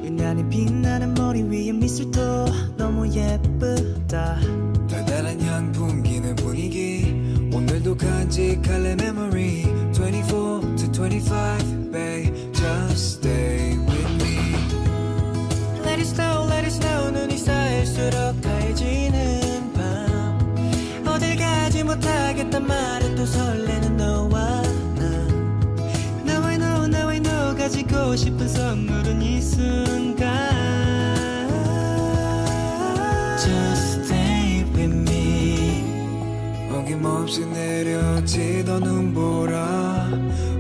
유난히 0.04 0.48
빛나는 0.48 1.16
머리 1.16 1.42
위에 1.42 1.72
미술도 1.72 2.46
너무 2.78 3.08
예쁘다. 3.12 4.38
달달한 4.88 5.42
향 5.42 5.72
풍기는 5.72 6.36
분위기. 6.36 7.12
오늘도 7.52 7.98
간직할래 7.98 8.92
memory. 8.92 9.64
24 9.92 10.76
to 10.76 10.92
25 10.92 11.92
babe 11.92 12.32
just 12.54 13.18
stay 13.18 13.76
with 13.88 14.24
me. 14.24 14.38
Let 15.84 16.00
it 16.00 16.06
snow 16.06 16.46
let 16.46 16.68
it 16.68 16.68
snow 16.68 17.10
눈이 17.14 17.36
쌓일수록 17.36 18.40
가해지는 18.44 19.74
밤. 19.74 21.08
어딜 21.08 21.36
가지 21.36 21.84
못하겠단 21.84 22.68
말에 22.68 23.07
가지고 27.68 28.16
싶은 28.16 28.48
선물은 28.48 29.22
이 29.22 29.42
순간. 29.42 30.26
Just 33.38 34.04
stay 34.04 34.64
with 34.74 34.96
me. 34.96 35.84
어김없이 36.72 37.46
내려지던 37.46 38.84
눈보라. 38.84 40.08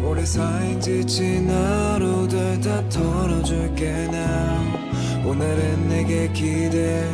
오래 0.03 0.25
쌓인 0.25 0.81
지친 0.81 1.49
하루들 1.49 2.59
다 2.59 2.83
털어줄게 2.89 3.87
now. 3.87 5.29
오늘은 5.29 5.87
내게 5.87 6.29
기대 6.33 7.09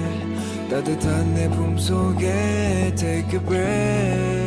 따뜻한 0.72 1.36
내 1.36 1.48
품속에 1.50 2.96
Take 2.98 3.40
a 3.40 3.46
breath 3.46 4.43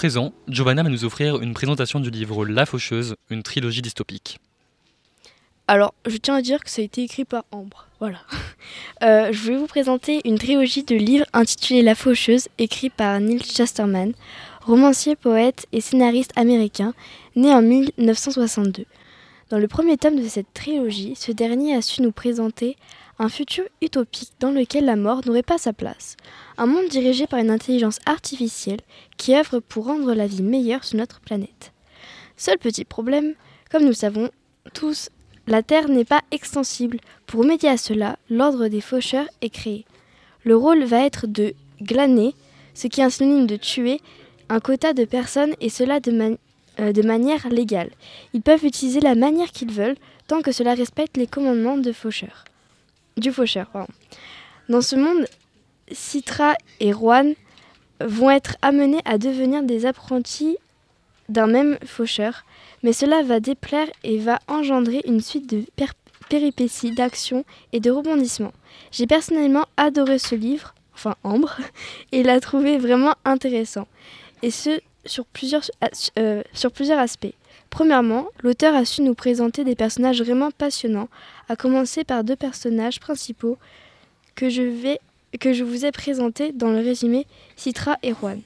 présent, 0.00 0.32
Giovanna 0.48 0.82
va 0.82 0.88
nous 0.88 1.04
offrir 1.04 1.42
une 1.42 1.52
présentation 1.52 2.00
du 2.00 2.08
livre 2.08 2.46
La 2.46 2.64
Faucheuse, 2.64 3.16
une 3.28 3.42
trilogie 3.42 3.82
dystopique. 3.82 4.38
Alors, 5.68 5.92
je 6.06 6.16
tiens 6.16 6.36
à 6.36 6.40
dire 6.40 6.64
que 6.64 6.70
ça 6.70 6.80
a 6.80 6.84
été 6.86 7.02
écrit 7.02 7.26
par 7.26 7.44
Ambre. 7.52 7.86
Voilà. 8.00 8.20
Euh, 9.02 9.30
je 9.32 9.50
vais 9.50 9.56
vous 9.56 9.66
présenter 9.66 10.20
une 10.26 10.38
trilogie 10.38 10.84
de 10.84 10.94
livres 10.94 11.24
intitulée 11.32 11.82
La 11.82 11.94
Faucheuse, 11.94 12.48
écrit 12.58 12.90
par 12.90 13.18
Neil 13.18 13.42
Chesterman, 13.42 14.12
romancier, 14.62 15.16
poète 15.16 15.66
et 15.72 15.80
scénariste 15.80 16.32
américain, 16.36 16.92
né 17.36 17.52
en 17.52 17.62
1962. 17.62 18.84
Dans 19.48 19.58
le 19.58 19.68
premier 19.68 19.96
tome 19.96 20.16
de 20.16 20.28
cette 20.28 20.52
trilogie, 20.54 21.14
ce 21.16 21.32
dernier 21.32 21.74
a 21.76 21.82
su 21.82 22.02
nous 22.02 22.12
présenter 22.12 22.76
un 23.20 23.28
futur 23.28 23.64
utopique 23.82 24.32
dans 24.40 24.50
lequel 24.50 24.86
la 24.86 24.96
mort 24.96 25.20
n'aurait 25.26 25.42
pas 25.42 25.58
sa 25.58 25.74
place. 25.74 26.16
Un 26.56 26.64
monde 26.64 26.88
dirigé 26.88 27.26
par 27.26 27.38
une 27.38 27.50
intelligence 27.50 27.98
artificielle 28.06 28.80
qui 29.18 29.36
œuvre 29.36 29.60
pour 29.60 29.84
rendre 29.84 30.14
la 30.14 30.26
vie 30.26 30.42
meilleure 30.42 30.84
sur 30.84 30.96
notre 30.96 31.20
planète. 31.20 31.72
Seul 32.38 32.56
petit 32.56 32.86
problème, 32.86 33.34
comme 33.70 33.84
nous 33.84 33.92
savons 33.92 34.30
tous, 34.72 35.10
la 35.46 35.62
Terre 35.62 35.90
n'est 35.90 36.06
pas 36.06 36.22
extensible. 36.30 36.98
Pour 37.26 37.40
remédier 37.40 37.68
à 37.68 37.76
cela, 37.76 38.16
l'ordre 38.30 38.68
des 38.68 38.80
faucheurs 38.80 39.28
est 39.42 39.50
créé. 39.50 39.84
Le 40.44 40.56
rôle 40.56 40.84
va 40.84 41.04
être 41.04 41.26
de 41.26 41.52
glaner, 41.82 42.34
ce 42.72 42.86
qui 42.86 43.02
est 43.02 43.04
un 43.04 43.10
synonyme 43.10 43.46
de 43.46 43.56
tuer, 43.56 44.00
un 44.48 44.60
quota 44.60 44.94
de 44.94 45.04
personnes 45.04 45.54
et 45.60 45.68
cela 45.68 46.00
de, 46.00 46.38
euh, 46.80 47.02
manière 47.02 47.50
légale. 47.50 47.90
Ils 48.32 48.40
peuvent 48.40 48.64
utiliser 48.64 49.00
la 49.00 49.14
manière 49.14 49.52
qu'ils 49.52 49.72
veulent 49.72 49.98
tant 50.26 50.40
que 50.40 50.52
cela 50.52 50.72
respecte 50.72 51.18
les 51.18 51.26
commandements 51.26 51.76
de 51.76 51.92
faucheur. 51.92 52.44
Du 53.16 53.32
faucheur. 53.32 53.66
pardon. 53.68 53.92
Dans 54.68 54.80
ce 54.80 54.96
monde, 54.96 55.26
Citra 55.90 56.54
et 56.78 56.92
Juan 56.92 57.34
vont 58.00 58.30
être 58.30 58.56
amenés 58.62 59.02
à 59.04 59.18
devenir 59.18 59.62
des 59.62 59.86
apprentis 59.86 60.56
d'un 61.28 61.46
même 61.46 61.78
faucheur, 61.84 62.44
mais 62.82 62.92
cela 62.92 63.22
va 63.22 63.40
déplaire 63.40 63.88
et 64.04 64.18
va 64.18 64.38
engendrer 64.48 65.02
une 65.06 65.20
suite 65.20 65.48
de 65.48 65.64
péripéties, 66.28 66.92
d'actions 66.92 67.44
et 67.72 67.80
de 67.80 67.90
rebondissements. 67.90 68.52
J'ai 68.90 69.06
personnellement 69.06 69.66
adoré 69.76 70.18
ce 70.18 70.34
livre, 70.34 70.74
enfin 70.94 71.14
Ambre, 71.22 71.56
et 72.12 72.22
l'a 72.22 72.40
trouvé 72.40 72.78
vraiment 72.78 73.14
intéressant, 73.24 73.86
et 74.42 74.50
ce 74.50 74.80
sur 75.06 75.24
plusieurs, 75.24 75.62
euh, 76.18 76.42
sur 76.52 76.72
plusieurs 76.72 76.98
aspects. 76.98 77.34
Premièrement, 77.70 78.26
l'auteur 78.42 78.74
a 78.74 78.84
su 78.84 79.02
nous 79.02 79.14
présenter 79.14 79.64
des 79.64 79.76
personnages 79.76 80.20
vraiment 80.20 80.50
passionnants, 80.50 81.08
à 81.48 81.56
commencer 81.56 82.04
par 82.04 82.24
deux 82.24 82.36
personnages 82.36 83.00
principaux 83.00 83.56
que 84.34 84.50
je, 84.50 85.62
vous 85.62 85.86
ai 85.86 85.92
présentés 85.92 86.52
dans 86.52 86.70
le 86.70 86.78
résumé 86.80 87.26
Citra 87.56 87.96
et 88.02 88.12
Juan. 88.12 88.40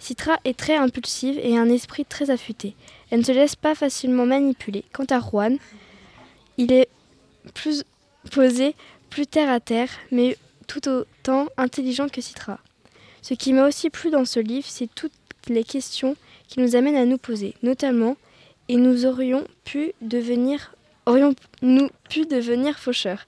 Citra 0.00 0.38
est 0.44 0.58
très 0.58 0.76
impulsive 0.76 1.38
et 1.38 1.56
a 1.56 1.60
un 1.60 1.70
esprit 1.70 2.04
très 2.04 2.30
affûté. 2.30 2.74
Elle 3.10 3.20
ne 3.20 3.24
se 3.24 3.32
laisse 3.32 3.56
pas 3.56 3.74
facilement 3.74 4.26
manipuler. 4.26 4.84
Quant 4.92 5.06
à 5.10 5.20
Juan, 5.20 5.56
il 6.58 6.72
est 6.72 6.88
plus 7.54 7.84
posé, 8.30 8.74
plus 9.08 9.26
terre 9.26 9.50
à 9.50 9.60
terre, 9.60 9.88
mais 10.10 10.36
tout 10.66 10.88
autant 10.88 11.46
intelligent 11.56 12.08
que 12.08 12.20
Citra. 12.20 12.58
Ce 13.22 13.34
qui 13.34 13.52
m'a 13.52 13.66
aussi 13.66 13.88
plu 13.88 14.10
dans 14.10 14.24
ce 14.24 14.40
livre, 14.40 14.66
c'est 14.68 14.88
toutes 14.94 15.12
les 15.48 15.64
questions 15.64 16.16
qui 16.48 16.60
nous 16.60 16.76
amènent 16.76 16.96
à 16.96 17.04
nous 17.04 17.18
poser, 17.18 17.54
notamment 17.62 18.16
et 18.68 18.76
nous 18.76 19.06
aurions 19.06 19.44
pu 19.64 19.92
devenir 20.00 20.74
aurions-nous 21.06 21.90
pu 22.08 22.26
devenir 22.26 22.78
faucheurs. 22.78 23.26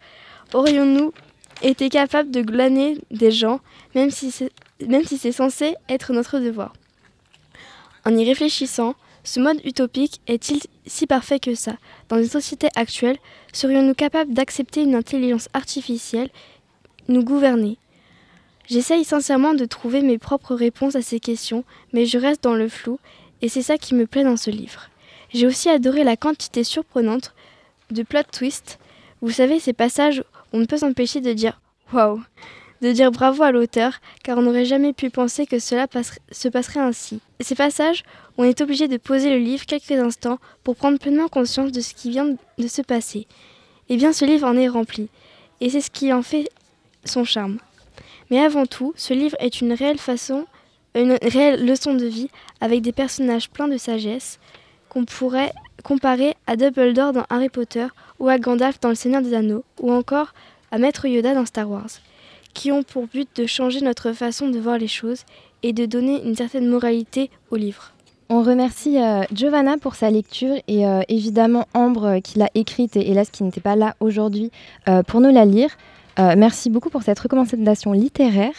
Aurions-nous 0.55 1.13
été 1.63 1.89
capables 1.89 2.31
de 2.31 2.43
glaner 2.43 2.99
des 3.11 3.31
gens, 3.31 3.61
même 3.95 4.11
si 4.11 4.31
c'est, 4.31 4.51
si 5.05 5.33
censé 5.33 5.75
être 5.89 6.13
notre 6.13 6.39
devoir? 6.39 6.73
En 8.05 8.17
y 8.17 8.25
réfléchissant, 8.25 8.95
ce 9.25 9.41
mode 9.41 9.61
utopique 9.65 10.21
est-il 10.29 10.61
si 10.87 11.07
parfait 11.07 11.41
que 11.41 11.55
ça? 11.55 11.77
Dans 12.09 12.19
une 12.19 12.29
société 12.29 12.69
actuelle, 12.77 13.19
serions-nous 13.53 13.95
capables 13.95 14.33
d'accepter 14.33 14.83
une 14.83 14.95
intelligence 14.95 15.49
artificielle 15.53 16.31
nous 17.09 17.25
gouverner? 17.25 17.79
J'essaye 18.69 19.05
sincèrement 19.05 19.55
de 19.55 19.65
trouver 19.65 20.03
mes 20.03 20.19
propres 20.19 20.55
réponses 20.55 20.97
à 20.97 21.03
ces 21.03 21.21
questions, 21.21 21.65
mais 21.93 22.07
je 22.07 22.19
reste 22.19 22.43
dans 22.43 22.55
le 22.55 22.69
flou, 22.69 22.99
et 23.43 23.49
c'est 23.49 23.63
ça 23.63 23.79
qui 23.79 23.95
me 23.95 24.07
plaît 24.07 24.25
dans 24.25 24.37
ce 24.37 24.51
livre. 24.51 24.89
J'ai 25.37 25.47
aussi 25.47 25.69
adoré 25.69 26.03
la 26.03 26.17
quantité 26.17 26.65
surprenante 26.65 27.35
de 27.91 28.03
plot 28.03 28.23
twists. 28.33 28.79
Vous 29.21 29.31
savez, 29.31 29.61
ces 29.61 29.75
passages 29.75 30.25
on 30.55 30.59
ne 30.59 30.65
peut 30.65 30.79
s'empêcher 30.79 31.21
de 31.21 31.35
dire 31.35 31.61
waouh, 31.93 32.23
de 32.81 32.91
dire 32.91 33.11
bravo 33.11 33.43
à 33.43 33.53
l'auteur, 33.53 34.01
car 34.25 34.39
on 34.39 34.41
n'aurait 34.41 34.65
jamais 34.65 34.95
pu 34.95 35.11
penser 35.11 35.45
que 35.45 35.59
cela 35.59 35.89
se 36.33 36.49
passerait 36.49 36.81
ainsi. 36.81 37.21
Ces 37.41 37.55
passages 37.55 38.03
on 38.39 38.45
est 38.45 38.63
obligé 38.63 38.89
de 38.89 38.97
poser 38.97 39.29
le 39.29 39.37
livre 39.37 39.67
quelques 39.67 39.91
instants 39.91 40.39
pour 40.65 40.75
prendre 40.75 40.99
pleinement 40.99 41.29
conscience 41.29 41.71
de 41.71 41.83
ce 41.83 41.93
qui 41.93 42.09
vient 42.09 42.35
de 42.57 42.67
se 42.67 42.81
passer. 42.81 43.27
Eh 43.91 43.99
bien, 43.99 44.15
ce 44.15 44.25
livre 44.25 44.49
en 44.49 44.57
est 44.57 44.69
rempli, 44.69 45.11
et 45.61 45.69
c'est 45.69 45.83
ce 45.83 45.91
qui 45.91 46.15
en 46.15 46.23
fait 46.23 46.49
son 47.05 47.25
charme. 47.25 47.59
Mais 48.31 48.43
avant 48.43 48.65
tout, 48.65 48.95
ce 48.97 49.13
livre 49.13 49.37
est 49.39 49.61
une 49.61 49.75
réelle 49.75 49.99
façon, 49.99 50.47
une 50.95 51.19
réelle 51.21 51.63
leçon 51.67 51.93
de 51.93 52.07
vie 52.07 52.31
avec 52.63 52.81
des 52.81 52.93
personnages 52.93 53.51
pleins 53.51 53.69
de 53.69 53.77
sagesse 53.77 54.39
qu'on 54.97 55.05
pourrait 55.05 55.53
comparer 55.85 56.37
à 56.47 56.57
Dumbledore 56.57 57.13
dans 57.13 57.27
Harry 57.29 57.51
Potter 57.51 57.87
ou 58.19 58.31
à 58.31 58.39
Gandalf 58.39 58.81
dans 58.81 58.89
Le 58.89 58.95
Seigneur 58.95 59.21
des 59.21 59.35
Anneaux 59.35 59.63
ou 59.79 59.93
encore 59.93 60.33
à 60.71 60.79
Maître 60.79 61.05
Yoda 61.07 61.35
dans 61.35 61.45
Star 61.45 61.69
Wars, 61.69 61.91
qui 62.55 62.73
ont 62.73 62.83
pour 62.83 63.07
but 63.07 63.29
de 63.37 63.45
changer 63.45 63.83
notre 63.83 64.13
façon 64.13 64.49
de 64.49 64.59
voir 64.59 64.79
les 64.79 64.89
choses 64.89 65.25
et 65.63 65.75
de 65.75 65.85
donner 65.85 66.25
une 66.25 66.35
certaine 66.35 66.67
moralité 66.67 67.29
au 67.51 67.57
livre. 67.57 67.93
On 68.31 68.41
remercie 68.41 68.99
euh, 68.99 69.25
Giovanna 69.35 69.77
pour 69.77 69.97
sa 69.97 70.11
lecture 70.11 70.57
et 70.67 70.87
euh, 70.87 71.03
évidemment 71.11 71.69
Ambre 71.75 72.07
euh, 72.07 72.21
qui 72.21 72.39
l'a 72.39 72.49
écrite 72.55 72.97
et 72.97 73.11
hélas 73.11 73.29
qui 73.31 73.45
n'était 73.45 73.61
pas 73.61 73.77
là 73.77 73.97
aujourd'hui 74.01 74.51
pour 75.09 75.21
nous 75.21 75.31
la 75.31 75.45
lire. 75.45 75.77
Merci 76.19 76.71
beaucoup 76.71 76.89
pour 76.89 77.03
cette 77.03 77.19
recommandation 77.19 77.93
littéraire. 77.93 78.55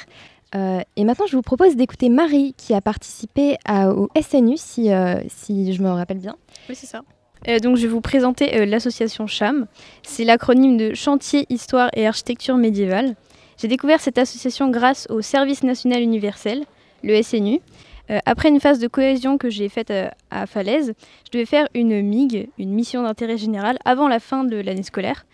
Euh, 0.56 0.80
et 0.96 1.04
maintenant, 1.04 1.26
je 1.28 1.36
vous 1.36 1.42
propose 1.42 1.76
d'écouter 1.76 2.10
Marie 2.10 2.54
qui 2.58 2.74
a 2.74 2.82
participé 2.82 3.58
au 3.70 4.10
SNU, 4.20 4.56
si, 4.58 4.92
euh, 4.92 5.20
si 5.28 5.74
je 5.74 5.82
me 5.82 5.90
rappelle 5.90 6.20
bien. 6.20 6.36
Oui, 6.70 6.76
c'est 6.76 6.88
ça. 6.88 7.02
Euh, 7.48 7.60
donc, 7.60 7.78
je 7.78 7.84
vais 7.84 7.88
vous 7.88 8.02
présenter 8.02 8.66
l'association 8.66 9.28
CHAM. 9.28 9.68
C'est 10.04 10.24
l'acronyme 10.24 10.78
de 10.78 10.94
Chantier, 10.94 11.46
Histoire 11.50 11.90
et 11.94 12.08
Architecture 12.08 12.58
médiévale. 12.58 13.16
J'ai 13.58 13.68
découvert 13.68 14.00
cette 14.00 14.18
association 14.18 14.70
grâce 14.70 15.08
au 15.10 15.22
Service 15.22 15.64
national 15.64 16.02
universel, 16.02 16.64
le 17.04 17.22
SNU. 17.22 17.60
Après 18.26 18.48
une 18.48 18.62
phase 18.62 18.80
de 18.80 18.88
cohésion 18.88 19.38
que 19.38 19.50
j'ai 19.50 19.68
faite 19.68 19.92
à 20.32 20.46
Falaise, 20.46 20.94
je 21.26 21.32
devais 21.32 21.46
faire 21.46 21.68
une 21.74 22.02
MIG, 22.02 22.50
une 22.58 22.72
mission 22.72 23.04
d'intérêt 23.04 23.38
général, 23.38 23.78
avant 23.84 24.08
la 24.08 24.20
fin 24.20 24.46
de 24.46 24.56
l'année 24.56 24.84
scolaire. 24.84 25.26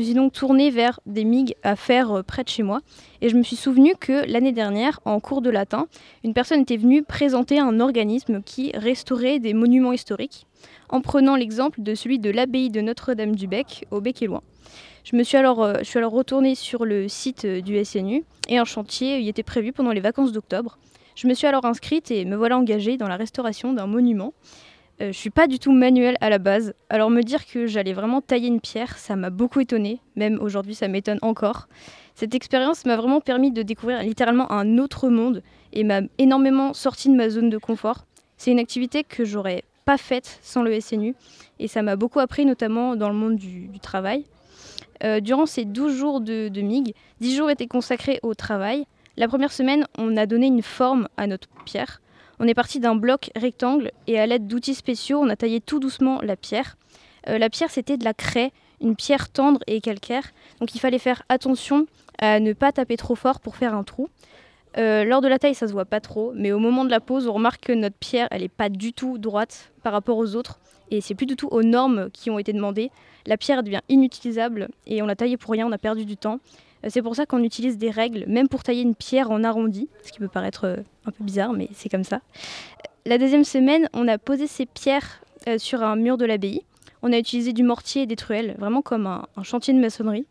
Je 0.00 0.02
me 0.02 0.06
suis 0.06 0.14
donc 0.14 0.32
tournée 0.32 0.70
vers 0.70 0.98
des 1.04 1.24
MIG 1.24 1.56
à 1.62 1.76
faire 1.76 2.10
euh, 2.10 2.22
près 2.22 2.42
de 2.42 2.48
chez 2.48 2.62
moi. 2.62 2.80
Et 3.20 3.28
je 3.28 3.36
me 3.36 3.42
suis 3.42 3.54
souvenu 3.54 3.92
que 4.00 4.24
l'année 4.32 4.52
dernière, 4.52 4.98
en 5.04 5.20
cours 5.20 5.42
de 5.42 5.50
latin, 5.50 5.88
une 6.24 6.32
personne 6.32 6.62
était 6.62 6.78
venue 6.78 7.02
présenter 7.02 7.58
un 7.58 7.80
organisme 7.80 8.40
qui 8.42 8.72
restaurait 8.74 9.40
des 9.40 9.52
monuments 9.52 9.92
historiques, 9.92 10.46
en 10.88 11.02
prenant 11.02 11.36
l'exemple 11.36 11.82
de 11.82 11.94
celui 11.94 12.18
de 12.18 12.30
l'abbaye 12.30 12.70
de 12.70 12.80
Notre-Dame-du-Bec, 12.80 13.88
au 13.90 14.00
Bec 14.00 14.22
et 14.22 14.26
Loin. 14.26 14.40
Je 15.04 15.16
me 15.16 15.22
suis 15.22 15.36
alors, 15.36 15.80
je 15.80 15.84
suis 15.84 15.98
alors 15.98 16.12
retournée 16.12 16.54
sur 16.54 16.86
le 16.86 17.06
site 17.06 17.44
du 17.44 17.84
SNU 17.84 18.24
et 18.48 18.56
un 18.56 18.64
chantier 18.64 19.20
y 19.20 19.28
était 19.28 19.42
prévu 19.42 19.70
pendant 19.70 19.92
les 19.92 20.00
vacances 20.00 20.32
d'octobre. 20.32 20.78
Je 21.14 21.26
me 21.26 21.34
suis 21.34 21.46
alors 21.46 21.66
inscrite 21.66 22.10
et 22.10 22.24
me 22.24 22.36
voilà 22.36 22.56
engagée 22.56 22.96
dans 22.96 23.08
la 23.08 23.16
restauration 23.16 23.74
d'un 23.74 23.86
monument. 23.86 24.32
Euh, 25.00 25.12
je 25.12 25.18
suis 25.18 25.30
pas 25.30 25.46
du 25.46 25.58
tout 25.58 25.72
manuelle 25.72 26.16
à 26.20 26.28
la 26.28 26.38
base, 26.38 26.74
alors 26.90 27.08
me 27.08 27.22
dire 27.22 27.46
que 27.46 27.66
j'allais 27.66 27.94
vraiment 27.94 28.20
tailler 28.20 28.48
une 28.48 28.60
pierre, 28.60 28.98
ça 28.98 29.16
m'a 29.16 29.30
beaucoup 29.30 29.60
étonnée, 29.60 30.00
même 30.14 30.38
aujourd'hui 30.42 30.74
ça 30.74 30.88
m'étonne 30.88 31.18
encore. 31.22 31.68
Cette 32.14 32.34
expérience 32.34 32.84
m'a 32.84 32.96
vraiment 32.96 33.22
permis 33.22 33.50
de 33.50 33.62
découvrir 33.62 34.02
littéralement 34.02 34.52
un 34.52 34.76
autre 34.76 35.08
monde 35.08 35.42
et 35.72 35.84
m'a 35.84 36.02
énormément 36.18 36.74
sorti 36.74 37.08
de 37.08 37.14
ma 37.14 37.30
zone 37.30 37.48
de 37.48 37.56
confort. 37.56 38.04
C'est 38.36 38.50
une 38.50 38.58
activité 38.58 39.02
que 39.02 39.24
j'aurais 39.24 39.64
pas 39.86 39.96
faite 39.96 40.38
sans 40.42 40.62
le 40.62 40.78
SNU 40.78 41.14
et 41.58 41.66
ça 41.66 41.80
m'a 41.80 41.96
beaucoup 41.96 42.20
appris 42.20 42.44
notamment 42.44 42.94
dans 42.94 43.08
le 43.08 43.14
monde 43.14 43.36
du, 43.36 43.70
travail. 43.80 44.26
Euh, 45.02 45.20
durant 45.20 45.46
ces 45.46 45.64
12 45.64 45.96
jours 45.96 46.20
de, 46.20 46.48
de 46.48 46.60
MIG, 46.60 46.94
10 47.20 47.36
jours 47.36 47.50
étaient 47.50 47.66
consacrés 47.66 48.20
au 48.22 48.34
travail. 48.34 48.84
La 49.16 49.28
première 49.28 49.52
semaine, 49.52 49.86
on 49.96 50.18
a 50.18 50.26
donné 50.26 50.48
une 50.48 50.62
forme 50.62 51.08
à 51.16 51.26
notre 51.26 51.48
pierre. 51.64 52.02
On 52.42 52.48
est 52.48 52.54
parti 52.54 52.80
d'un 52.80 52.94
bloc 52.94 53.30
rectangle 53.36 53.90
et 54.06 54.18
à 54.18 54.26
l'aide 54.26 54.46
d'outils 54.46 54.74
spéciaux, 54.74 55.20
on 55.22 55.28
a 55.28 55.36
taillé 55.36 55.60
tout 55.60 55.78
doucement 55.78 56.22
la 56.22 56.36
pierre. 56.36 56.78
Euh, 57.28 57.36
la 57.36 57.50
pierre, 57.50 57.70
c'était 57.70 57.98
de 57.98 58.04
la 58.04 58.14
craie, 58.14 58.50
une 58.80 58.96
pierre 58.96 59.28
tendre 59.28 59.60
et 59.66 59.82
calcaire. 59.82 60.24
Donc 60.58 60.74
il 60.74 60.78
fallait 60.78 60.98
faire 60.98 61.22
attention 61.28 61.86
à 62.18 62.40
ne 62.40 62.54
pas 62.54 62.72
taper 62.72 62.96
trop 62.96 63.14
fort 63.14 63.40
pour 63.40 63.56
faire 63.56 63.74
un 63.74 63.84
trou. 63.84 64.08
Euh, 64.78 65.04
lors 65.04 65.20
de 65.20 65.28
la 65.28 65.38
taille, 65.38 65.54
ça 65.54 65.68
se 65.68 65.72
voit 65.72 65.84
pas 65.84 66.00
trop, 66.00 66.32
mais 66.34 66.50
au 66.50 66.58
moment 66.58 66.86
de 66.86 66.90
la 66.90 67.00
pose, 67.00 67.28
on 67.28 67.34
remarque 67.34 67.66
que 67.66 67.72
notre 67.72 67.96
pierre, 67.96 68.26
elle 68.30 68.40
n'est 68.40 68.48
pas 68.48 68.70
du 68.70 68.94
tout 68.94 69.18
droite 69.18 69.70
par 69.82 69.92
rapport 69.92 70.16
aux 70.16 70.34
autres, 70.34 70.60
et 70.90 71.02
c'est 71.02 71.14
plus 71.14 71.26
du 71.26 71.36
tout 71.36 71.48
aux 71.48 71.62
normes 71.62 72.08
qui 72.10 72.30
ont 72.30 72.38
été 72.38 72.54
demandées. 72.54 72.90
La 73.26 73.36
pierre 73.36 73.62
devient 73.62 73.80
inutilisable 73.90 74.68
et 74.86 75.02
on 75.02 75.06
l'a 75.06 75.16
taillée 75.16 75.36
pour 75.36 75.50
rien, 75.50 75.66
on 75.66 75.72
a 75.72 75.78
perdu 75.78 76.06
du 76.06 76.16
temps. 76.16 76.38
Euh, 76.84 76.88
c'est 76.90 77.02
pour 77.02 77.16
ça 77.16 77.26
qu'on 77.26 77.42
utilise 77.42 77.78
des 77.78 77.90
règles, 77.90 78.24
même 78.26 78.48
pour 78.48 78.62
tailler 78.62 78.82
une 78.82 78.94
pierre 78.94 79.30
en 79.30 79.44
arrondi, 79.44 79.88
ce 80.04 80.12
qui 80.12 80.18
peut 80.18 80.28
paraître 80.28 80.64
euh, 80.64 80.76
un 81.06 81.10
peu 81.10 81.24
bizarre, 81.24 81.52
mais 81.52 81.68
c'est 81.72 81.88
comme 81.88 82.04
ça. 82.04 82.20
La 83.06 83.18
deuxième 83.18 83.44
semaine, 83.44 83.88
on 83.92 84.08
a 84.08 84.18
posé 84.18 84.46
ces 84.46 84.66
pierres 84.66 85.22
euh, 85.48 85.58
sur 85.58 85.82
un 85.82 85.96
mur 85.96 86.18
de 86.18 86.24
l'abbaye. 86.24 86.62
On 87.02 87.12
a 87.12 87.18
utilisé 87.18 87.52
du 87.52 87.62
mortier 87.62 88.02
et 88.02 88.06
des 88.06 88.16
truelles, 88.16 88.56
vraiment 88.58 88.82
comme 88.82 89.06
un, 89.06 89.26
chantier 89.42 89.72
de 89.72 89.78
maçonnerie. 89.78 90.26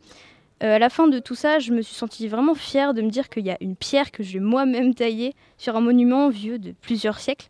à 0.59 0.77
la 0.77 0.89
fin 0.89 1.07
de 1.07 1.17
tout 1.17 1.33
ça, 1.33 1.57
je 1.57 1.71
me 1.71 1.81
suis 1.81 1.95
sentie 1.95 2.27
vraiment 2.27 2.53
fière 2.53 2.93
de 2.93 3.01
me 3.01 3.09
dire 3.09 3.29
qu'il 3.29 3.43
y 3.43 3.49
a 3.49 3.57
une 3.59 3.75
pierre 3.75 4.11
que 4.11 4.21
j'ai 4.21 4.39
moi-même 4.39 4.93
taillée 4.93 5.33
sur 5.57 5.75
un 5.75 5.81
monument 5.81 6.29
vieux 6.29 6.59
de 6.59 6.73
plusieurs 6.79 7.19
siècles. 7.19 7.49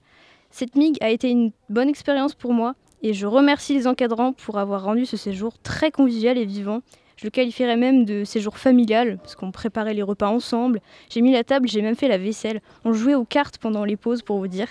Cette 0.52 0.76
MIG 0.76 0.98
a 1.02 1.10
été 1.10 1.30
une 1.30 1.52
bonne 1.70 1.90
expérience 1.90 2.34
pour 2.34 2.54
moi 2.54 2.76
et 3.02 3.14
je 3.14 3.26
remercie 3.26 3.74
les 3.74 3.88
encadrants 3.88 4.32
pour 4.32 4.58
avoir 4.58 4.84
rendu 4.84 5.06
ce 5.06 5.18
séjour 5.18 5.60
très 5.60 5.92
convivial 5.92 6.38
et 6.38 6.46
vivant 6.46 6.82
je 7.20 7.26
le 7.26 7.32
qualifierais 7.32 7.76
même 7.76 8.06
de 8.06 8.24
séjour 8.24 8.58
familial, 8.58 9.18
parce 9.18 9.36
qu'on 9.36 9.52
préparait 9.52 9.94
les 9.94 10.04
repas 10.04 10.30
ensemble. 10.30 10.80
J'ai 11.10 11.20
mis 11.20 11.34
la 11.34 11.44
table, 11.44 11.68
j'ai 11.68 11.82
même 11.82 11.98
fait 11.98 12.08
la 12.08 12.18
vaisselle. 12.18 12.62
On 12.86 12.94
jouait 12.94 13.14
aux 13.14 13.26
cartes 13.26 13.58
pendant 13.58 13.84
les 13.84 13.98
pauses, 13.98 14.22
pour 14.22 14.38
vous 14.38 14.48
dire. 14.48 14.70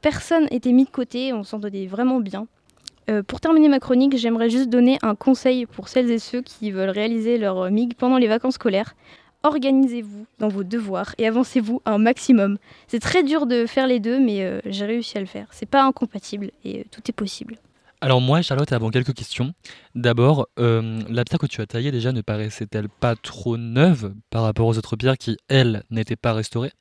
Personne 0.00 0.46
n'était 0.52 0.70
mis 0.70 0.84
de 0.84 0.90
côté, 0.90 1.32
on 1.32 1.42
s'entendait 1.42 1.86
vraiment 1.86 2.20
bien. 2.20 2.46
Euh, 3.10 3.24
pour 3.24 3.40
terminer 3.40 3.68
ma 3.68 3.80
chronique, 3.80 4.16
j'aimerais 4.16 4.48
juste 4.48 4.68
donner 4.68 4.96
un 5.02 5.16
conseil 5.16 5.66
pour 5.66 5.88
celles 5.88 6.08
et 6.12 6.20
ceux 6.20 6.40
qui 6.40 6.70
veulent 6.70 6.90
réaliser 6.90 7.36
leur 7.36 7.68
MIG 7.68 7.94
pendant 7.94 8.18
les 8.18 8.28
vacances 8.28 8.54
scolaires. 8.54 8.94
Organisez-vous 9.42 10.26
dans 10.38 10.46
vos 10.46 10.62
devoirs 10.62 11.16
et 11.18 11.26
avancez-vous 11.26 11.82
un 11.84 11.98
maximum. 11.98 12.58
C'est 12.86 13.00
très 13.00 13.24
dur 13.24 13.46
de 13.46 13.66
faire 13.66 13.88
les 13.88 13.98
deux, 13.98 14.20
mais 14.20 14.44
euh, 14.44 14.60
j'ai 14.66 14.86
réussi 14.86 15.18
à 15.18 15.20
le 15.20 15.26
faire. 15.26 15.48
C'est 15.50 15.66
pas 15.66 15.82
incompatible 15.82 16.52
et 16.64 16.78
euh, 16.78 16.84
tout 16.92 17.02
est 17.08 17.12
possible. 17.12 17.56
Alors 18.04 18.20
moi, 18.20 18.42
Charlotte, 18.42 18.72
avant 18.72 18.90
quelques 18.90 19.14
questions. 19.14 19.52
D'abord, 19.94 20.48
euh, 20.58 20.98
la 21.08 21.22
pierre 21.22 21.38
que 21.38 21.46
tu 21.46 21.60
as 21.60 21.66
taillée 21.66 21.92
déjà 21.92 22.10
ne 22.10 22.20
paraissait-elle 22.20 22.88
pas 22.88 23.14
trop 23.14 23.56
neuve 23.56 24.12
par 24.28 24.42
rapport 24.42 24.66
aux 24.66 24.76
autres 24.76 24.96
pierres 24.96 25.16
qui, 25.16 25.36
elles, 25.46 25.84
n'étaient 25.88 26.16
pas 26.16 26.32
restaurées? 26.32 26.72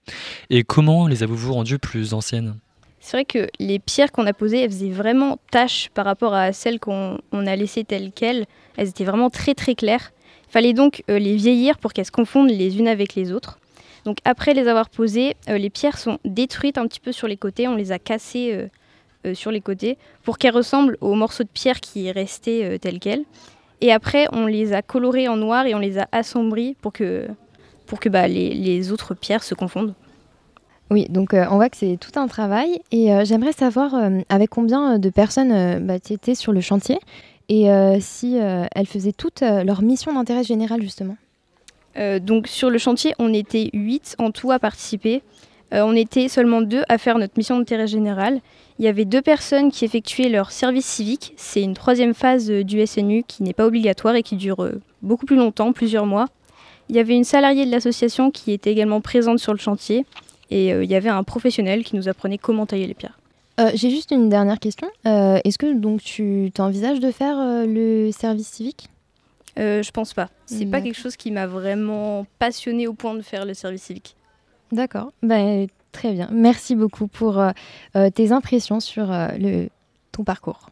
Et 0.50 0.64
comment 0.64 1.06
les 1.06 1.22
avez-vous 1.22 1.54
rendues 1.54 1.78
plus 1.78 2.16
anciennes? 2.16 2.56
C'est 3.00 3.18
vrai 3.18 3.26
que 3.26 3.48
les 3.60 3.78
pierres 3.78 4.12
qu'on 4.12 4.26
a 4.26 4.34
posées, 4.34 4.62
elles 4.62 4.72
faisaient 4.72 4.90
vraiment 4.90 5.38
tache 5.52 5.90
par 5.94 6.06
rapport 6.06 6.34
à 6.34 6.54
celles 6.54 6.80
qu'on 6.80 7.20
a 7.32 7.56
laissées 7.56 7.84
telles 7.84 8.12
quelles. 8.12 8.48
Elles 8.76 8.90
étaient 8.90 9.06
vraiment 9.06 9.30
très 9.30 9.54
très 9.54 9.76
claires. 9.76 10.14
Il 10.48 10.52
fallait 10.52 10.74
donc 10.74 11.04
euh, 11.08 11.20
les 11.20 11.36
vieillir 11.36 11.78
pour 11.78 11.94
qu'elles 11.94 12.06
se 12.06 12.12
confondent 12.12 12.50
les 12.50 12.80
unes 12.80 12.88
avec 12.88 13.14
les 13.14 13.32
autres. 13.32 13.60
Donc 14.06 14.18
après 14.26 14.56
les 14.56 14.68
avoir 14.68 14.90
posées, 14.90 15.36
euh, 15.50 15.60
les 15.60 15.70
pierres 15.70 16.00
sont 16.00 16.18
détruites 16.26 16.80
un 16.80 16.88
petit 16.88 17.00
peu 17.00 17.12
sur 17.12 17.28
les 17.28 17.38
côtés. 17.38 17.68
On 17.68 17.76
les 17.76 17.92
a 17.92 18.00
cassées 18.00 18.70
sur 19.34 19.52
les 19.52 19.62
côtés 19.62 19.98
pour 20.24 20.38
qu'elles 20.38 20.54
ressemblent 20.54 20.98
aux 21.02 21.16
morceaux 21.16 21.44
de 21.44 21.50
pierre 21.50 21.80
qui 21.80 22.12
restaient 22.12 22.64
euh, 22.64 22.78
tels 22.78 23.00
quels. 23.00 23.24
Et 23.82 23.92
après, 23.92 24.28
on 24.32 24.46
les 24.46 24.74
a 24.74 24.82
colorés 24.82 25.28
en 25.28 25.38
noir 25.38 25.66
et 25.66 25.74
on 25.74 25.80
les 25.80 25.98
a 25.98 26.08
assombris 26.12 26.76
pour 26.82 26.94
que, 26.94 27.28
pour 27.88 28.00
que 28.00 28.10
bah, 28.10 28.28
les, 28.28 28.92
autres 28.92 29.16
pierres 29.16 29.44
se 29.44 29.56
confondent. 29.56 29.94
Oui, 30.92 31.08
donc 31.10 31.34
euh, 31.34 31.46
on 31.50 31.56
voit 31.56 31.70
que 31.70 31.78
c'est 31.78 31.98
tout 31.98 32.20
un 32.20 32.28
travail. 32.28 32.82
Et 32.92 33.10
j'aimerais 33.24 33.54
savoir 33.54 33.96
avec 34.30 34.50
combien 34.50 35.00
de 35.00 35.10
personnes 35.10 35.80
bah, 35.86 36.00
tu 36.00 36.14
étais 36.14 36.36
sur 36.36 36.52
le 36.52 36.62
chantier 36.62 37.00
et 37.50 37.68
si 38.02 38.36
elles 38.36 38.86
faisaient 38.86 39.14
toutes 39.14 39.42
leur 39.42 39.82
mission 39.82 40.14
d'intérêt 40.14 40.44
général, 40.44 40.82
justement? 40.82 41.18
donc 42.22 42.48
sur 42.48 42.70
le 42.70 42.78
chantier, 42.78 43.14
on 43.20 43.34
était 43.34 43.70
8 43.74 44.16
en 44.20 44.32
tout 44.32 44.52
à 44.52 44.60
participer. 44.60 45.24
On 45.74 45.96
était 45.96 46.28
seulement 46.28 46.62
deux 46.62 46.84
à 46.90 46.98
faire 46.98 47.18
notre 47.18 47.34
mission 47.38 47.58
d'intérêt 47.58 47.88
général 47.88 48.42
il 48.82 48.86
y 48.86 48.88
avait 48.88 49.06
deux 49.06 49.22
personnes 49.22 49.72
qui 49.72 49.86
effectuaient 49.86 50.28
leur 50.28 50.52
service 50.52 50.88
civique. 50.88 51.34
C'est 51.38 51.62
une 51.62 51.76
troisième 51.76 52.16
phase 52.16 52.50
euh, 52.50 52.64
du 52.64 52.84
SNU 52.84 53.24
qui 53.28 53.44
n'est 53.44 53.54
pas 53.54 53.68
obligatoire 53.68 54.16
et 54.16 54.24
qui 54.24 54.36
dure 54.36 54.64
euh, 54.64 54.82
beaucoup 55.04 55.28
plus 55.28 55.36
longtemps, 55.36 55.72
plusieurs 55.72 56.08
mois. 56.08 56.30
Il 56.90 56.96
y 56.96 57.00
avait 57.00 57.16
une 57.16 57.24
salariée 57.24 57.68
de 57.68 57.70
l'association 57.70 58.32
qui 58.32 58.52
était 58.52 58.72
également 58.72 59.00
présente 59.00 59.38
sur 59.38 59.54
le 59.54 59.60
chantier 59.60 60.04
et 60.50 60.74
euh, 60.74 60.84
il 60.84 60.90
y 60.90 60.96
avait 60.96 61.10
un 61.10 61.24
professionnel 61.24 61.84
qui 61.84 61.96
nous 61.96 62.10
apprenait 62.10 62.40
comment 62.40 62.66
tailler 62.66 62.88
les 62.88 62.96
pierres. 62.96 63.20
J'ai 63.76 63.92
juste 63.92 64.10
une 64.10 64.28
dernière 64.28 64.58
question. 64.58 64.88
Est-ce 65.06 65.60
que 65.60 65.72
donc 65.72 66.02
tu 66.02 66.50
t'envisages 66.52 67.00
de 67.00 67.12
faire 67.12 67.38
le 67.68 68.10
service 68.12 68.48
civique? 68.48 68.88
Je 69.56 69.92
pense 69.92 70.16
pas. 70.16 70.30
C'est 70.48 70.66
pas 70.66 70.82
quelque 70.82 70.98
chose 70.98 71.16
qui 71.16 71.30
m'a 71.30 71.46
vraiment 71.46 72.26
passionné 72.40 72.88
au 72.88 72.94
point 72.94 73.14
de 73.14 73.22
faire 73.22 73.46
le 73.46 73.54
service 73.54 73.84
civique. 73.84 74.16
D'accord. 74.72 75.12
Ben, 75.22 75.68
Très 75.92 76.14
bien. 76.14 76.30
Merci 76.32 76.76
beaucoup 76.76 77.08
pour 77.08 77.40
euh, 77.40 77.52
euh, 77.96 78.10
tes 78.10 78.32
impressions 78.32 78.80
sur 78.80 79.12
euh, 79.12 79.28
le, 79.38 79.70
ton 80.12 80.24
parcours. 80.24 80.70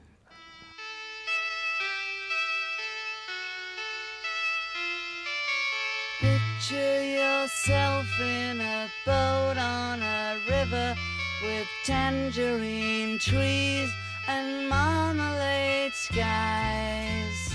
Picture 6.20 7.02
yourself 7.02 8.06
in 8.22 8.60
a 8.60 8.88
boat 9.06 9.58
on 9.58 10.02
a 10.02 10.36
river 10.48 10.96
with 11.44 11.68
tangerine 11.86 13.18
trees 13.20 13.90
and 14.28 14.68
marmalade 14.70 15.94
skies. 15.94 17.54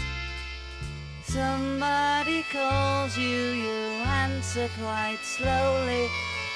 Somebody 1.25 2.45
calls 2.53 3.19
you, 3.19 3.27
you 3.27 4.03
answer 4.07 4.69
quite 4.79 5.19
slowly. 5.23 6.09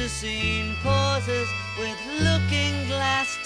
Plasticine 0.00 0.74
pauses 0.82 1.46
with 1.78 1.98
looking 2.20 2.86
glass 2.88 3.36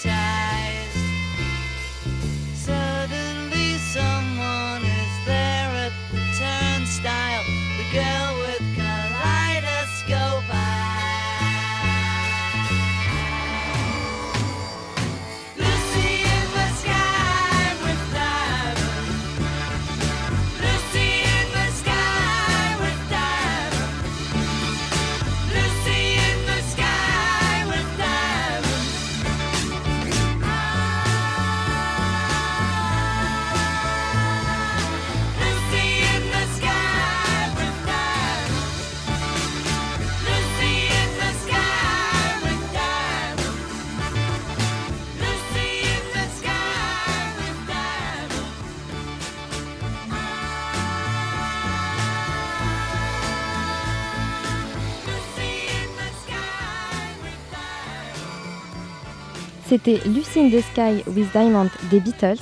C'était 59.67 59.99
Lucy 60.05 60.41
in 60.41 60.49
the 60.49 60.61
Sky 60.61 61.03
with 61.09 61.31
Diamond 61.31 61.71
des 61.89 61.99
Beatles. 61.99 62.37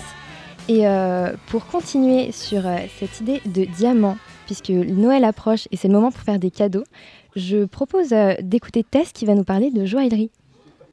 Et 0.67 0.86
euh, 0.86 1.33
pour 1.47 1.65
continuer 1.67 2.33
sur 2.33 2.67
euh, 2.67 2.79
cette 2.99 3.21
idée 3.21 3.41
de 3.45 3.63
diamant, 3.63 4.17
puisque 4.45 4.71
Noël 4.71 5.23
approche 5.23 5.69
et 5.71 5.77
c'est 5.77 5.88
le 5.88 5.93
moment 5.93 6.12
pour 6.12 6.21
faire 6.21 6.38
des 6.38 6.51
cadeaux, 6.51 6.83
je 7.38 7.63
propose 7.63 8.12
euh, 8.12 8.33
d'écouter 8.41 8.83
Tess 8.83 9.13
qui 9.13 9.25
va 9.25 9.36
nous 9.36 9.45
parler 9.45 9.71
de 9.71 9.86
joaillerie. 9.86 10.31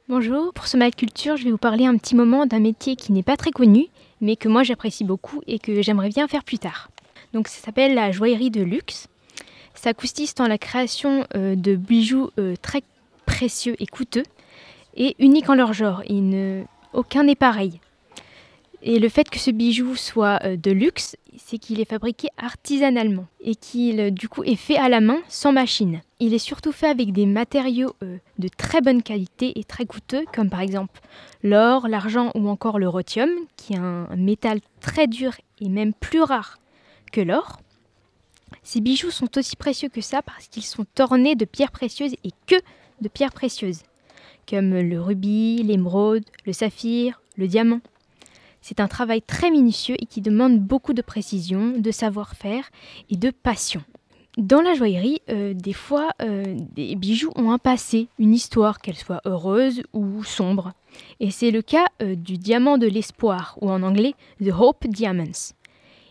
Bonjour, 0.07 0.53
pour 0.53 0.67
ce 0.67 0.77
Mac 0.77 0.95
Culture, 0.95 1.35
je 1.35 1.43
vais 1.43 1.51
vous 1.51 1.57
parler 1.57 1.85
un 1.85 1.97
petit 1.97 2.15
moment 2.15 2.45
d'un 2.45 2.59
métier 2.59 2.95
qui 2.95 3.11
n'est 3.11 3.23
pas 3.23 3.35
très 3.35 3.51
connu, 3.51 3.87
mais 4.21 4.37
que 4.37 4.47
moi 4.47 4.63
j'apprécie 4.63 5.03
beaucoup 5.03 5.41
et 5.47 5.59
que 5.59 5.81
j'aimerais 5.81 6.09
bien 6.09 6.29
faire 6.29 6.45
plus 6.45 6.59
tard. 6.59 6.91
Donc 7.33 7.49
ça 7.49 7.61
s'appelle 7.61 7.93
la 7.93 8.13
joaillerie 8.13 8.51
de 8.51 8.61
luxe. 8.61 9.07
Ça 9.75 9.93
consiste 9.93 10.39
en 10.39 10.47
la 10.47 10.57
création 10.57 11.25
de 11.33 11.75
bijoux 11.75 12.29
très 12.61 12.83
précieux 13.25 13.75
et 13.79 13.85
coûteux 13.85 14.23
et 15.01 15.15
uniques 15.17 15.49
en 15.49 15.55
leur 15.55 15.73
genre. 15.73 16.03
Aucun 16.93 17.23
n'est 17.23 17.35
pareil. 17.35 17.81
Et 18.83 18.99
le 18.99 19.09
fait 19.09 19.29
que 19.29 19.39
ce 19.39 19.51
bijou 19.51 19.95
soit 19.95 20.39
euh, 20.43 20.57
de 20.57 20.71
luxe, 20.71 21.15
c'est 21.37 21.59
qu'il 21.59 21.79
est 21.79 21.89
fabriqué 21.89 22.29
artisanalement 22.37 23.27
et 23.39 23.53
qu'il 23.53 23.99
euh, 23.99 24.09
du 24.09 24.27
coup 24.27 24.43
est 24.43 24.55
fait 24.55 24.77
à 24.77 24.89
la 24.89 25.01
main 25.01 25.19
sans 25.27 25.51
machine. 25.51 26.01
Il 26.19 26.33
est 26.33 26.39
surtout 26.39 26.71
fait 26.71 26.87
avec 26.87 27.13
des 27.13 27.27
matériaux 27.27 27.95
euh, 28.03 28.17
de 28.39 28.47
très 28.47 28.81
bonne 28.81 29.03
qualité 29.03 29.59
et 29.59 29.63
très 29.63 29.85
coûteux, 29.85 30.25
comme 30.33 30.49
par 30.49 30.61
exemple 30.61 30.99
l'or, 31.43 31.87
l'argent 31.87 32.31
ou 32.33 32.49
encore 32.49 32.79
le 32.79 32.89
rhodium, 32.89 33.29
qui 33.55 33.73
est 33.73 33.77
un 33.77 34.07
métal 34.17 34.59
très 34.79 35.05
dur 35.07 35.33
et 35.59 35.69
même 35.69 35.93
plus 35.93 36.21
rare 36.21 36.57
que 37.11 37.21
l'or. 37.21 37.59
Ces 38.63 38.81
bijoux 38.81 39.11
sont 39.11 39.37
aussi 39.37 39.55
précieux 39.55 39.89
que 39.89 40.01
ça 40.01 40.21
parce 40.23 40.47
qu'ils 40.47 40.63
sont 40.63 40.85
ornés 40.99 41.35
de 41.35 41.45
pierres 41.45 41.71
précieuses 41.71 42.15
et 42.23 42.31
que 42.47 42.55
de 43.01 43.09
pierres 43.09 43.33
précieuses, 43.33 43.81
comme 44.51 44.77
le 44.77 45.01
rubis, 45.01 45.63
l'émeraude, 45.63 46.25
le 46.45 46.51
saphir, 46.51 47.21
le 47.37 47.47
diamant. 47.47 47.79
C'est 48.61 48.81
un 48.81 48.89
travail 48.89 49.21
très 49.21 49.49
minutieux 49.49 49.95
et 49.97 50.05
qui 50.05 50.19
demande 50.21 50.59
beaucoup 50.59 50.93
de 50.93 51.01
précision, 51.01 51.73
de 51.77 51.89
savoir-faire 51.89 52.69
et 53.09 53.15
de 53.15 53.31
passion. 53.31 53.81
Dans 54.37 54.61
la 54.61 54.73
joaillerie, 54.73 55.21
euh, 55.29 55.53
des 55.53 55.73
fois, 55.73 56.11
euh, 56.21 56.43
des 56.73 56.95
bijoux 56.95 57.31
ont 57.35 57.51
un 57.51 57.57
passé, 57.57 58.07
une 58.19 58.33
histoire, 58.33 58.79
qu'elle 58.79 58.95
soit 58.95 59.21
heureuse 59.25 59.83
ou 59.93 60.23
sombre. 60.23 60.73
Et 61.19 61.31
c'est 61.31 61.51
le 61.51 61.61
cas 61.61 61.85
euh, 62.01 62.15
du 62.15 62.37
diamant 62.37 62.77
de 62.77 62.87
l'espoir, 62.87 63.57
ou 63.61 63.69
en 63.69 63.83
anglais 63.83 64.15
The 64.43 64.51
Hope 64.57 64.85
Diamonds. 64.87 65.53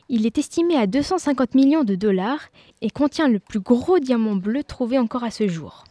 Il 0.08 0.26
est 0.26 0.38
estimé 0.38 0.76
à 0.76 0.86
250 0.86 1.54
millions 1.54 1.84
de 1.84 1.94
dollars 1.94 2.48
et 2.80 2.90
contient 2.90 3.28
le 3.28 3.38
plus 3.38 3.60
gros 3.60 3.98
diamant 3.98 4.34
bleu 4.34 4.64
trouvé 4.64 4.98
encore 4.98 5.24
à 5.24 5.30
ce 5.30 5.46
jour. 5.46 5.84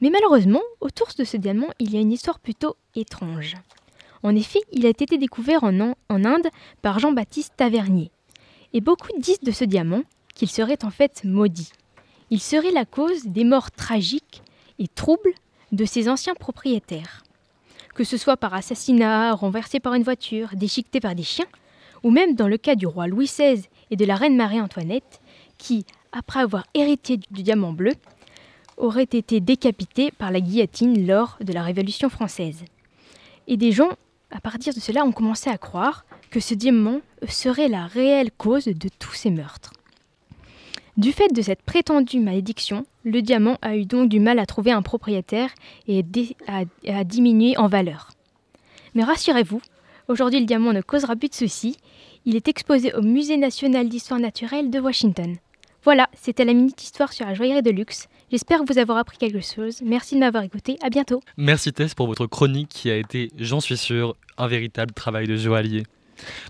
Mais 0.00 0.10
malheureusement, 0.10 0.62
autour 0.80 1.08
de 1.18 1.24
ce 1.24 1.36
diamant, 1.36 1.68
il 1.78 1.92
y 1.92 1.96
a 1.96 2.00
une 2.00 2.12
histoire 2.12 2.38
plutôt 2.38 2.76
étrange. 2.94 3.56
En 4.22 4.34
effet, 4.34 4.60
il 4.72 4.86
a 4.86 4.88
été 4.88 5.04
découvert 5.18 5.64
en, 5.64 5.94
Inde 6.08 6.48
par 6.80 6.98
Jean-Baptiste 6.98 7.54
Tavernier. 7.56 8.10
Et 8.72 8.80
beaucoup 8.80 9.08
disent 9.18 9.40
de 9.40 9.52
ce 9.52 9.64
diamant 9.64 10.02
qu'il 10.34 10.50
serait 10.50 10.84
en 10.84 10.90
fait 10.90 11.22
maudit. 11.24 11.70
Il 12.30 12.40
serait 12.40 12.70
la 12.70 12.86
cause 12.86 13.26
des 13.26 13.44
morts 13.44 13.70
tragiques 13.70 14.42
et 14.78 14.88
troubles 14.88 15.34
de 15.72 15.84
ses 15.84 16.08
anciens 16.08 16.34
propriétaires. 16.34 17.22
Que 17.94 18.02
ce 18.02 18.16
soit 18.16 18.36
par 18.36 18.54
assassinat, 18.54 19.34
renversé 19.34 19.78
par 19.78 19.94
une 19.94 20.02
voiture, 20.02 20.50
déchiqueté 20.54 21.00
par 21.00 21.14
des 21.14 21.22
chiens, 21.22 21.46
ou 22.02 22.10
même 22.10 22.34
dans 22.34 22.48
le 22.48 22.56
cas 22.56 22.74
du 22.74 22.86
roi 22.86 23.06
Louis 23.06 23.26
XVI 23.26 23.68
et 23.90 23.96
de 23.96 24.04
la 24.04 24.16
reine 24.16 24.36
Marie-Antoinette, 24.36 25.20
qui, 25.58 25.84
après 26.12 26.40
avoir 26.40 26.64
hérité 26.74 27.18
du 27.30 27.42
diamant 27.42 27.72
bleu, 27.72 27.92
auraient 28.76 29.02
été 29.02 29.40
décapités 29.40 30.10
par 30.10 30.30
la 30.30 30.40
guillotine 30.40 31.06
lors 31.06 31.36
de 31.40 31.52
la 31.52 31.62
Révolution 31.62 32.08
française. 32.08 32.64
Et 33.46 33.56
des 33.56 33.72
gens, 33.72 33.90
à 34.30 34.40
partir 34.40 34.74
de 34.74 34.80
cela, 34.80 35.04
ont 35.04 35.12
commencé 35.12 35.50
à 35.50 35.58
croire 35.58 36.04
que 36.30 36.40
ce 36.40 36.54
diamant 36.54 37.00
serait 37.28 37.68
la 37.68 37.86
réelle 37.86 38.30
cause 38.32 38.64
de 38.64 38.88
tous 38.98 39.14
ces 39.14 39.30
meurtres. 39.30 39.72
Du 40.96 41.12
fait 41.12 41.32
de 41.32 41.42
cette 41.42 41.62
prétendue 41.62 42.20
malédiction, 42.20 42.86
le 43.02 43.20
diamant 43.20 43.58
a 43.62 43.76
eu 43.76 43.84
donc 43.84 44.08
du 44.08 44.20
mal 44.20 44.38
à 44.38 44.46
trouver 44.46 44.70
un 44.70 44.82
propriétaire 44.82 45.50
et 45.88 46.04
a 46.48 47.04
diminué 47.04 47.56
en 47.56 47.66
valeur. 47.66 48.10
Mais 48.94 49.02
rassurez-vous, 49.02 49.60
aujourd'hui 50.08 50.38
le 50.38 50.46
diamant 50.46 50.72
ne 50.72 50.80
causera 50.80 51.16
plus 51.16 51.28
de 51.28 51.34
soucis. 51.34 51.76
Il 52.26 52.36
est 52.36 52.46
exposé 52.46 52.94
au 52.94 53.02
Musée 53.02 53.36
national 53.36 53.88
d'histoire 53.88 54.20
naturelle 54.20 54.70
de 54.70 54.78
Washington. 54.78 55.36
Voilà, 55.82 56.08
c'était 56.14 56.44
la 56.44 56.54
minute 56.54 56.82
histoire 56.82 57.12
sur 57.12 57.26
la 57.26 57.34
joaillerie 57.34 57.62
de 57.62 57.70
luxe. 57.70 58.08
J'espère 58.34 58.64
vous 58.64 58.78
avoir 58.78 58.98
appris 58.98 59.16
quelque 59.16 59.40
chose. 59.40 59.80
Merci 59.84 60.16
de 60.16 60.18
m'avoir 60.18 60.42
écouté. 60.42 60.76
À 60.82 60.90
bientôt. 60.90 61.20
Merci 61.36 61.72
Tess 61.72 61.94
pour 61.94 62.08
votre 62.08 62.26
chronique 62.26 62.68
qui 62.68 62.90
a 62.90 62.96
été, 62.96 63.30
j'en 63.38 63.60
suis 63.60 63.76
sûr, 63.76 64.16
un 64.38 64.48
véritable 64.48 64.92
travail 64.92 65.28
de 65.28 65.36
joaillier. 65.36 65.84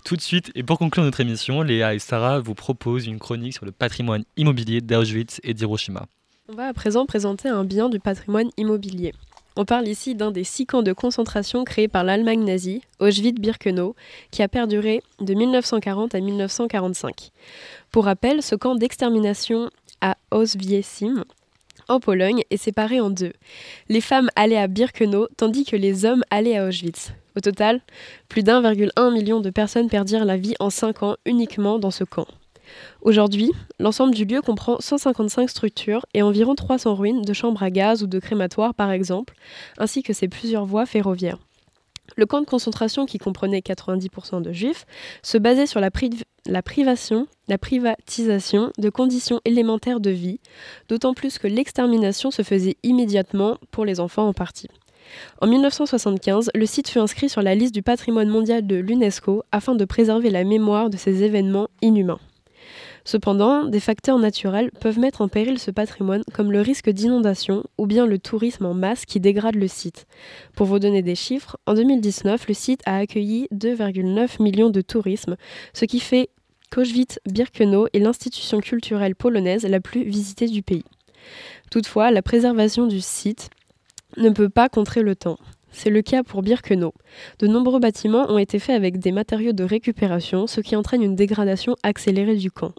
Tout 0.03 0.15
de 0.15 0.21
suite, 0.21 0.51
et 0.55 0.63
pour 0.63 0.79
conclure 0.79 1.03
notre 1.03 1.19
émission, 1.19 1.61
Léa 1.61 1.93
et 1.93 1.99
Sarah 1.99 2.39
vous 2.39 2.55
proposent 2.55 3.05
une 3.05 3.19
chronique 3.19 3.53
sur 3.53 3.65
le 3.65 3.71
patrimoine 3.71 4.23
immobilier 4.35 4.81
d'Auschwitz 4.81 5.39
et 5.43 5.53
d'Hiroshima. 5.53 6.07
On 6.49 6.55
va 6.55 6.69
à 6.69 6.73
présent 6.73 7.05
présenter 7.05 7.49
un 7.49 7.63
bien 7.63 7.87
du 7.87 7.99
patrimoine 7.99 8.49
immobilier. 8.57 9.13
On 9.55 9.63
parle 9.63 9.87
ici 9.87 10.15
d'un 10.15 10.31
des 10.31 10.43
six 10.43 10.65
camps 10.65 10.81
de 10.81 10.91
concentration 10.91 11.65
créés 11.65 11.87
par 11.87 12.03
l'Allemagne 12.03 12.43
nazie, 12.43 12.81
Auschwitz-Birkenau, 12.99 13.95
qui 14.31 14.41
a 14.41 14.47
perduré 14.47 15.03
de 15.21 15.35
1940 15.35 16.15
à 16.15 16.19
1945. 16.19 17.29
Pour 17.91 18.05
rappel, 18.05 18.41
ce 18.41 18.55
camp 18.55 18.73
d'extermination 18.73 19.69
à 20.01 20.17
Oswiecim 20.31 21.25
en 21.87 21.99
Pologne 21.99 22.43
est 22.49 22.57
séparée 22.57 22.99
en 22.99 23.09
deux. 23.09 23.33
Les 23.89 24.01
femmes 24.01 24.29
allaient 24.35 24.57
à 24.57 24.67
Birkenau 24.67 25.27
tandis 25.37 25.65
que 25.65 25.75
les 25.75 26.05
hommes 26.05 26.23
allaient 26.29 26.57
à 26.57 26.67
Auschwitz. 26.67 27.13
Au 27.35 27.41
total, 27.41 27.81
plus 28.29 28.43
d'1,1 28.43 29.13
million 29.13 29.41
de 29.41 29.49
personnes 29.49 29.89
perdirent 29.89 30.25
la 30.25 30.37
vie 30.37 30.55
en 30.59 30.69
5 30.69 31.03
ans 31.03 31.15
uniquement 31.25 31.79
dans 31.79 31.91
ce 31.91 32.03
camp. 32.03 32.27
Aujourd'hui, 33.01 33.51
l'ensemble 33.79 34.15
du 34.15 34.25
lieu 34.25 34.41
comprend 34.41 34.77
155 34.79 35.49
structures 35.49 36.05
et 36.13 36.21
environ 36.21 36.55
300 36.55 36.95
ruines 36.95 37.21
de 37.21 37.33
chambres 37.33 37.61
à 37.61 37.69
gaz 37.69 38.03
ou 38.03 38.07
de 38.07 38.19
crématoires 38.19 38.73
par 38.73 38.91
exemple, 38.91 39.35
ainsi 39.77 40.01
que 40.01 40.13
ses 40.13 40.27
plusieurs 40.27 40.65
voies 40.65 40.85
ferroviaires. 40.85 41.39
Le 42.15 42.25
camp 42.25 42.41
de 42.41 42.45
concentration, 42.45 43.05
qui 43.05 43.17
comprenait 43.17 43.59
90% 43.59 44.41
de 44.41 44.53
juifs, 44.53 44.85
se 45.21 45.37
basait 45.37 45.65
sur 45.65 45.79
la, 45.79 45.91
privation, 45.91 47.27
la 47.47 47.57
privatisation 47.57 48.71
de 48.77 48.89
conditions 48.89 49.41
élémentaires 49.45 49.99
de 49.99 50.11
vie, 50.11 50.39
d'autant 50.87 51.13
plus 51.13 51.39
que 51.39 51.47
l'extermination 51.47 52.31
se 52.31 52.41
faisait 52.41 52.77
immédiatement 52.83 53.57
pour 53.71 53.85
les 53.85 53.99
enfants 53.99 54.27
en 54.27 54.33
partie. 54.33 54.69
En 55.41 55.47
1975, 55.47 56.51
le 56.53 56.65
site 56.65 56.89
fut 56.89 56.99
inscrit 56.99 57.29
sur 57.29 57.41
la 57.41 57.55
liste 57.55 57.73
du 57.73 57.81
patrimoine 57.81 58.29
mondial 58.29 58.65
de 58.65 58.75
l'UNESCO 58.75 59.43
afin 59.51 59.75
de 59.75 59.85
préserver 59.85 60.29
la 60.29 60.43
mémoire 60.43 60.89
de 60.89 60.97
ces 60.97 61.23
événements 61.23 61.69
inhumains. 61.81 62.19
Cependant, 63.05 63.65
des 63.65 63.79
facteurs 63.79 64.17
naturels 64.17 64.71
peuvent 64.79 64.97
mettre 64.97 65.21
en 65.21 65.27
péril 65.27 65.59
ce 65.59 65.69
patrimoine 65.69 66.23
comme 66.33 66.51
le 66.51 66.61
risque 66.61 66.89
d'inondation 66.89 67.63
ou 67.77 67.85
bien 67.85 68.07
le 68.07 68.17
tourisme 68.17 68.65
en 68.65 68.73
masse 68.73 69.05
qui 69.05 69.19
dégrade 69.19 69.55
le 69.55 69.67
site. 69.67 70.07
Pour 70.55 70.65
vous 70.65 70.79
donner 70.79 71.03
des 71.03 71.13
chiffres, 71.13 71.57
en 71.67 71.75
2019, 71.75 72.47
le 72.47 72.53
site 72.55 72.81
a 72.87 72.97
accueilli 72.97 73.47
2,9 73.53 74.41
millions 74.41 74.71
de 74.71 74.81
tourisme, 74.81 75.35
ce 75.73 75.85
qui 75.85 75.99
fait 75.99 76.29
qu'Auschwitz-Birkenau 76.71 77.87
est 77.93 77.99
l'institution 77.99 78.59
culturelle 78.59 79.15
polonaise 79.15 79.63
la 79.63 79.79
plus 79.79 80.03
visitée 80.03 80.47
du 80.47 80.63
pays. 80.63 80.83
Toutefois, 81.69 82.09
la 82.09 82.23
préservation 82.23 82.87
du 82.87 83.01
site 83.01 83.51
ne 84.17 84.31
peut 84.31 84.49
pas 84.49 84.67
contrer 84.67 85.03
le 85.03 85.15
temps. 85.15 85.37
C'est 85.71 85.89
le 85.91 86.01
cas 86.01 86.23
pour 86.23 86.41
Birkenau. 86.41 86.93
De 87.39 87.47
nombreux 87.47 87.79
bâtiments 87.79 88.31
ont 88.31 88.37
été 88.37 88.59
faits 88.59 88.75
avec 88.75 88.97
des 88.97 89.11
matériaux 89.11 89.51
de 89.51 89.63
récupération, 89.63 90.47
ce 90.47 90.61
qui 90.61 90.75
entraîne 90.75 91.03
une 91.03 91.15
dégradation 91.15 91.75
accélérée 91.83 92.37
du 92.37 92.49
camp. 92.49 92.73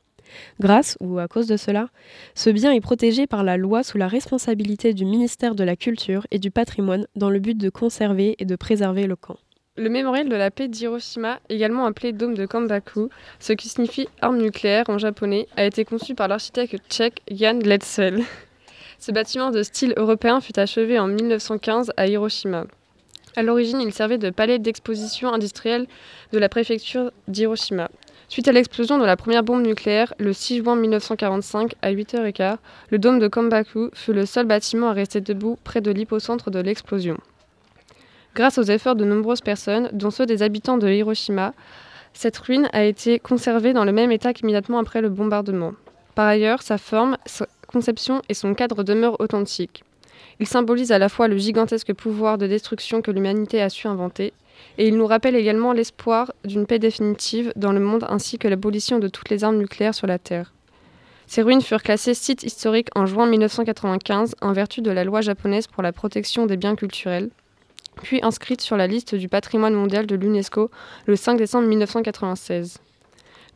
Grâce, 0.60 0.96
ou 1.00 1.18
à 1.18 1.28
cause 1.28 1.46
de 1.46 1.56
cela, 1.56 1.88
ce 2.34 2.50
bien 2.50 2.72
est 2.72 2.80
protégé 2.80 3.26
par 3.26 3.44
la 3.44 3.56
loi 3.56 3.82
sous 3.82 3.98
la 3.98 4.08
responsabilité 4.08 4.94
du 4.94 5.04
ministère 5.04 5.54
de 5.54 5.64
la 5.64 5.76
Culture 5.76 6.26
et 6.30 6.38
du 6.38 6.50
Patrimoine 6.50 7.06
dans 7.16 7.30
le 7.30 7.38
but 7.38 7.56
de 7.56 7.70
conserver 7.70 8.36
et 8.38 8.44
de 8.44 8.56
préserver 8.56 9.06
le 9.06 9.16
camp. 9.16 9.36
Le 9.78 9.90
mémorial 9.90 10.30
de 10.30 10.36
la 10.36 10.50
paix 10.50 10.68
d'Hiroshima, 10.68 11.38
également 11.50 11.84
appelé 11.84 12.12
dôme 12.12 12.34
de 12.34 12.46
Kambaku, 12.46 13.10
ce 13.38 13.52
qui 13.52 13.68
signifie 13.68 14.08
arme 14.22 14.38
nucléaire 14.38 14.88
en 14.88 14.96
japonais, 14.96 15.48
a 15.56 15.64
été 15.66 15.84
conçu 15.84 16.14
par 16.14 16.28
l'architecte 16.28 16.78
tchèque 16.88 17.20
Jan 17.30 17.58
Letzel. 17.62 18.22
Ce 18.98 19.12
bâtiment 19.12 19.50
de 19.50 19.62
style 19.62 19.92
européen 19.98 20.40
fut 20.40 20.58
achevé 20.58 20.98
en 20.98 21.08
1915 21.08 21.92
à 21.98 22.06
Hiroshima. 22.06 22.64
À 23.36 23.42
l'origine, 23.42 23.82
il 23.82 23.92
servait 23.92 24.16
de 24.16 24.30
palais 24.30 24.58
d'exposition 24.58 25.30
industrielle 25.30 25.86
de 26.32 26.38
la 26.38 26.48
préfecture 26.48 27.12
d'Hiroshima. 27.28 27.90
Suite 28.28 28.48
à 28.48 28.52
l'explosion 28.52 28.98
de 28.98 29.04
la 29.04 29.16
première 29.16 29.44
bombe 29.44 29.62
nucléaire, 29.62 30.12
le 30.18 30.32
6 30.32 30.58
juin 30.58 30.74
1945, 30.74 31.74
à 31.80 31.92
8h15, 31.92 32.56
le 32.90 32.98
dôme 32.98 33.20
de 33.20 33.28
Kambaku 33.28 33.90
fut 33.94 34.12
le 34.12 34.26
seul 34.26 34.46
bâtiment 34.46 34.88
à 34.88 34.92
rester 34.92 35.20
debout 35.20 35.58
près 35.62 35.80
de 35.80 35.92
l'hypocentre 35.92 36.50
de 36.50 36.58
l'explosion. 36.58 37.18
Grâce 38.34 38.58
aux 38.58 38.64
efforts 38.64 38.96
de 38.96 39.04
nombreuses 39.04 39.40
personnes, 39.40 39.88
dont 39.92 40.10
ceux 40.10 40.26
des 40.26 40.42
habitants 40.42 40.76
de 40.76 40.88
Hiroshima, 40.88 41.54
cette 42.14 42.36
ruine 42.38 42.68
a 42.72 42.82
été 42.84 43.20
conservée 43.20 43.72
dans 43.72 43.84
le 43.84 43.92
même 43.92 44.10
état 44.10 44.32
qu'immédiatement 44.32 44.78
après 44.78 45.00
le 45.00 45.08
bombardement. 45.08 45.72
Par 46.16 46.26
ailleurs, 46.26 46.62
sa 46.62 46.78
forme, 46.78 47.16
sa 47.26 47.46
conception 47.68 48.22
et 48.28 48.34
son 48.34 48.54
cadre 48.54 48.82
demeurent 48.82 49.20
authentiques. 49.20 49.84
Il 50.38 50.46
symbolise 50.46 50.92
à 50.92 50.98
la 50.98 51.08
fois 51.08 51.28
le 51.28 51.38
gigantesque 51.38 51.94
pouvoir 51.94 52.38
de 52.38 52.46
destruction 52.46 53.02
que 53.02 53.10
l'humanité 53.10 53.62
a 53.62 53.70
su 53.70 53.86
inventer 53.86 54.32
et 54.78 54.88
il 54.88 54.96
nous 54.96 55.06
rappelle 55.06 55.36
également 55.36 55.72
l'espoir 55.72 56.32
d'une 56.44 56.66
paix 56.66 56.78
définitive 56.78 57.52
dans 57.56 57.72
le 57.72 57.80
monde 57.80 58.04
ainsi 58.08 58.38
que 58.38 58.48
l'abolition 58.48 58.98
de 58.98 59.08
toutes 59.08 59.30
les 59.30 59.44
armes 59.44 59.58
nucléaires 59.58 59.94
sur 59.94 60.06
la 60.06 60.18
Terre. 60.18 60.52
Ces 61.26 61.42
ruines 61.42 61.62
furent 61.62 61.82
classées 61.82 62.14
site 62.14 62.42
historique 62.42 62.88
en 62.94 63.06
juin 63.06 63.26
1995 63.26 64.36
en 64.40 64.52
vertu 64.52 64.80
de 64.80 64.90
la 64.90 65.04
loi 65.04 65.22
japonaise 65.22 65.66
pour 65.66 65.82
la 65.82 65.92
protection 65.92 66.46
des 66.46 66.56
biens 66.56 66.76
culturels, 66.76 67.30
puis 68.02 68.20
inscrites 68.22 68.60
sur 68.60 68.76
la 68.76 68.86
liste 68.86 69.14
du 69.14 69.28
patrimoine 69.28 69.74
mondial 69.74 70.06
de 70.06 70.14
l'UNESCO 70.14 70.70
le 71.06 71.16
5 71.16 71.36
décembre 71.36 71.66
1996. 71.66 72.78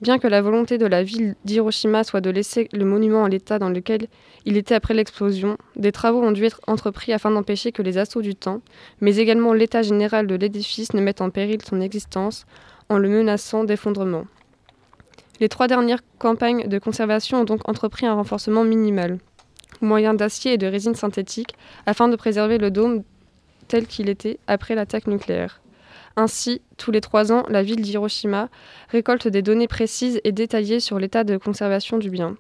Bien 0.01 0.19
que 0.19 0.27
la 0.27 0.41
volonté 0.41 0.79
de 0.79 0.87
la 0.87 1.03
ville 1.03 1.35
d'Hiroshima 1.45 2.05
soit 2.05 2.23
de 2.23 2.31
laisser 2.31 2.69
le 2.73 2.87
monument 2.87 3.23
en 3.23 3.27
l'état 3.27 3.59
dans 3.59 3.69
lequel 3.69 4.07
il 4.47 4.57
était 4.57 4.75
après 4.75 4.95
l'explosion, 4.95 5.59
des 5.77 5.93
travaux 5.93 6.23
ont 6.23 6.33
dû 6.33 6.45
être 6.47 6.63
entrepris 6.67 7.13
afin 7.13 7.31
d'empêcher 7.31 7.71
que 7.71 7.83
les 7.83 7.99
assauts 7.99 8.23
du 8.23 8.35
temps, 8.35 8.63
mais 9.03 9.17
également 9.17 9.53
l'état 9.53 9.83
général 9.83 10.27
de 10.27 10.35
l'édifice 10.35 10.95
ne 10.95 11.03
mettent 11.03 11.21
en 11.21 11.29
péril 11.29 11.61
son 11.63 11.83
existence 11.83 12.47
en 12.89 12.97
le 12.97 13.11
menaçant 13.11 13.65
d'effondrement. 13.65 14.25
Les 15.39 15.51
trois 15.51 15.69
dernières 15.69 16.01
campagnes 16.19 16.67
de 16.67 16.79
conservation 16.79 17.43
ont 17.43 17.45
donc 17.45 17.69
entrepris 17.69 18.07
un 18.07 18.15
renforcement 18.15 18.65
minimal, 18.65 19.19
moyen 19.83 20.15
d'acier 20.15 20.55
et 20.55 20.59
de 20.59 20.67
résine 20.67 20.95
synthétique, 20.95 21.55
afin 21.85 22.09
de 22.09 22.17
préserver 22.17 22.57
le 22.57 22.71
dôme 22.71 23.03
tel 23.69 23.87
qu'il 23.87 24.09
était 24.09 24.39
après 24.47 24.75
l'attaque 24.75 25.07
nucléaire. 25.07 25.61
Ainsi, 26.21 26.61
tous 26.77 26.91
les 26.91 27.01
trois 27.01 27.33
ans, 27.33 27.45
la 27.49 27.63
ville 27.63 27.81
d'Hiroshima 27.81 28.51
récolte 28.91 29.27
des 29.27 29.41
données 29.41 29.69
précises 29.69 30.21
et 30.23 30.33
détaillées 30.33 30.79
sur 30.79 30.99
l'état 30.99 31.25
de 31.25 31.39
conservation 31.39 31.97
du 31.97 32.11
bien. 32.11 32.37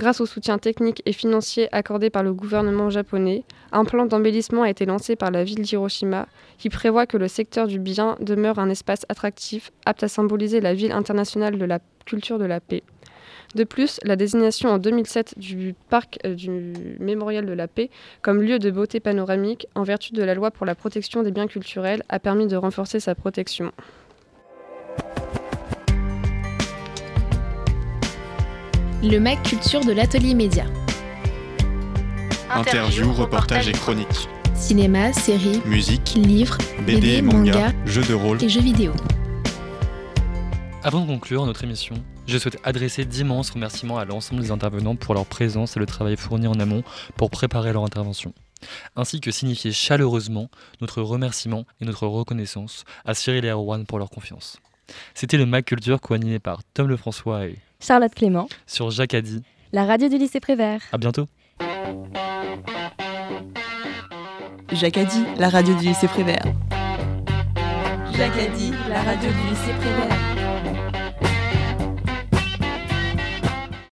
Grâce 0.00 0.20
au 0.20 0.26
soutien 0.26 0.58
technique 0.58 1.00
et 1.06 1.12
financier 1.12 1.68
accordé 1.70 2.10
par 2.10 2.24
le 2.24 2.32
gouvernement 2.32 2.90
japonais, 2.90 3.44
un 3.70 3.84
plan 3.84 4.06
d'embellissement 4.06 4.64
a 4.64 4.70
été 4.70 4.84
lancé 4.84 5.14
par 5.14 5.30
la 5.30 5.44
ville 5.44 5.62
d'Hiroshima 5.62 6.26
qui 6.58 6.70
prévoit 6.70 7.06
que 7.06 7.18
le 7.18 7.28
secteur 7.28 7.68
du 7.68 7.78
bien 7.78 8.16
demeure 8.20 8.58
un 8.58 8.68
espace 8.68 9.06
attractif 9.08 9.70
apte 9.86 10.02
à 10.02 10.08
symboliser 10.08 10.60
la 10.60 10.74
ville 10.74 10.90
internationale 10.90 11.56
de 11.56 11.64
la 11.64 11.78
culture 12.06 12.40
de 12.40 12.46
la 12.46 12.58
paix. 12.58 12.82
De 13.54 13.64
plus, 13.64 13.98
la 14.04 14.14
désignation 14.14 14.70
en 14.70 14.78
2007 14.78 15.34
du 15.36 15.74
parc 15.88 16.18
euh, 16.24 16.34
du 16.34 16.50
Mémorial 17.00 17.46
de 17.46 17.52
la 17.52 17.66
Paix 17.66 17.90
comme 18.22 18.40
lieu 18.40 18.60
de 18.60 18.70
beauté 18.70 19.00
panoramique 19.00 19.66
en 19.74 19.82
vertu 19.82 20.12
de 20.12 20.22
la 20.22 20.34
loi 20.34 20.52
pour 20.52 20.66
la 20.66 20.76
protection 20.76 21.24
des 21.24 21.32
biens 21.32 21.48
culturels 21.48 22.04
a 22.08 22.20
permis 22.20 22.46
de 22.46 22.56
renforcer 22.56 23.00
sa 23.00 23.16
protection. 23.16 23.72
Le 29.02 29.18
MAC 29.18 29.42
Culture 29.42 29.80
de 29.80 29.92
l'Atelier 29.92 30.34
Média. 30.34 30.66
Interviews, 32.50 33.12
reportages 33.12 33.68
et 33.68 33.72
chroniques. 33.72 34.28
Cinéma, 34.54 35.12
séries, 35.12 35.60
musique, 35.64 36.14
livres, 36.14 36.58
BD, 36.86 37.22
manga, 37.22 37.72
jeux 37.86 38.02
de 38.02 38.14
rôle 38.14 38.42
et 38.44 38.48
jeux 38.48 38.60
vidéo. 38.60 38.92
Avant 40.84 41.00
de 41.00 41.06
conclure 41.06 41.46
notre 41.46 41.64
émission, 41.64 41.94
je 42.26 42.38
souhaite 42.38 42.58
adresser 42.64 43.04
d'immenses 43.04 43.50
remerciements 43.50 43.98
à 43.98 44.04
l'ensemble 44.04 44.42
des 44.42 44.50
intervenants 44.50 44.96
pour 44.96 45.14
leur 45.14 45.26
présence 45.26 45.76
et 45.76 45.80
le 45.80 45.86
travail 45.86 46.16
fourni 46.16 46.46
en 46.46 46.58
amont 46.60 46.82
pour 47.16 47.30
préparer 47.30 47.72
leur 47.72 47.84
intervention, 47.84 48.32
ainsi 48.96 49.20
que 49.20 49.30
signifier 49.30 49.72
chaleureusement 49.72 50.48
notre 50.80 51.02
remerciement 51.02 51.64
et 51.80 51.84
notre 51.84 52.06
reconnaissance 52.06 52.84
à 53.04 53.14
Cyril 53.14 53.44
et 53.44 53.50
Erwan 53.50 53.86
pour 53.86 53.98
leur 53.98 54.10
confiance. 54.10 54.58
C'était 55.14 55.36
le 55.36 55.46
Mac 55.46 55.66
Culture 55.66 56.00
co-animé 56.00 56.38
par 56.38 56.62
Tom 56.74 56.88
Lefrançois 56.88 57.46
et 57.46 57.58
Charlotte 57.80 58.14
Clément 58.14 58.48
sur 58.66 58.90
Jacadi, 58.90 59.42
la 59.72 59.86
radio 59.86 60.08
du 60.08 60.18
lycée 60.18 60.40
Prévert. 60.40 60.82
À 60.92 60.98
bientôt. 60.98 61.26
Jacadi, 64.72 65.24
la 65.38 65.48
radio 65.48 65.74
du 65.74 65.86
lycée 65.86 66.06
Prévert. 66.06 66.44
Jacadi, 68.16 68.72
la 68.88 69.02
radio 69.02 69.28
du 69.30 69.50
lycée 69.50 69.72
Prévert. 69.80 70.29